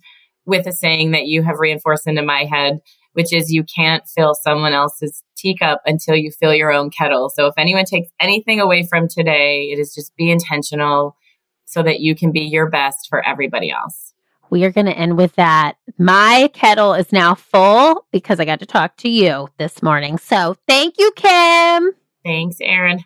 [0.45, 2.79] with a saying that you have reinforced into my head,
[3.13, 7.29] which is you can't fill someone else's teacup until you fill your own kettle.
[7.29, 11.17] So if anyone takes anything away from today, it is just be intentional
[11.65, 14.13] so that you can be your best for everybody else.
[14.49, 15.77] We are going to end with that.
[15.97, 20.17] My kettle is now full because I got to talk to you this morning.
[20.17, 21.91] So thank you, Kim.
[22.23, 23.03] Thanks, Erin.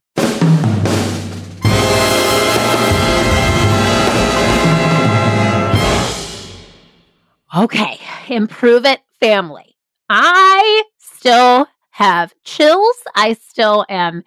[7.55, 9.77] Okay, improve it, family.
[10.09, 11.67] I still
[11.97, 12.95] have chills.
[13.15, 14.21] I still am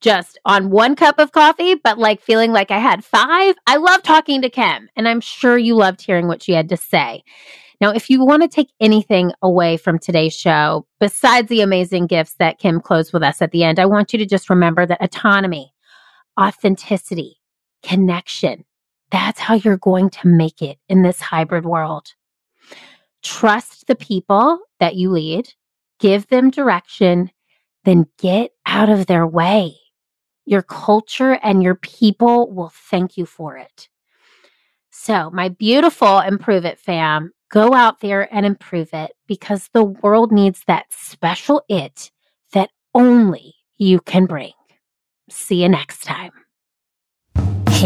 [0.00, 3.56] just on one cup of coffee, but like feeling like I had five.
[3.66, 6.76] I love talking to Kim, and I'm sure you loved hearing what she had to
[6.76, 7.24] say.
[7.80, 12.34] Now, if you want to take anything away from today's show, besides the amazing gifts
[12.34, 15.02] that Kim closed with us at the end, I want you to just remember that
[15.02, 15.74] autonomy,
[16.40, 17.40] authenticity,
[17.82, 18.64] connection,
[19.10, 22.14] that's how you're going to make it in this hybrid world.
[23.24, 25.52] Trust the people that you lead,
[25.98, 27.30] give them direction,
[27.84, 29.76] then get out of their way.
[30.44, 33.88] Your culture and your people will thank you for it.
[34.90, 40.32] So, my beautiful Improve It fam, go out there and improve it because the world
[40.32, 42.10] needs that special it
[42.52, 44.52] that only you can bring.
[45.28, 46.32] See you next time.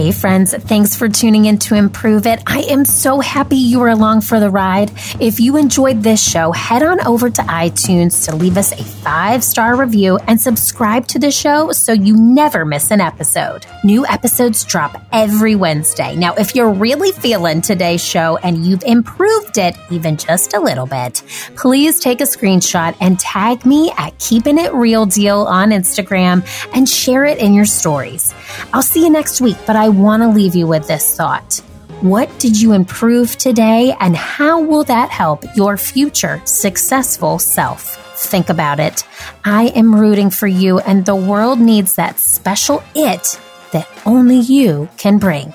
[0.01, 2.43] Hey, friends, thanks for tuning in to Improve It.
[2.47, 4.91] I am so happy you were along for the ride.
[5.21, 9.45] If you enjoyed this show, head on over to iTunes to leave us a five
[9.45, 13.67] star review and subscribe to the show so you never miss an episode.
[13.85, 16.17] New episodes drop every Wednesday.
[16.17, 20.87] Now, if you're really feeling today's show and you've improved it even just a little
[20.87, 21.23] bit,
[21.57, 26.43] please take a screenshot and tag me at Keeping It Real Deal on Instagram
[26.75, 28.33] and share it in your stories.
[28.73, 31.61] I'll see you next week, but I want to leave you with this thought.
[32.01, 37.97] What did you improve today, and how will that help your future successful self?
[38.19, 39.05] Think about it.
[39.45, 43.39] I am rooting for you, and the world needs that special it
[43.73, 45.53] that only you can bring.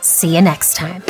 [0.00, 1.02] See you next time.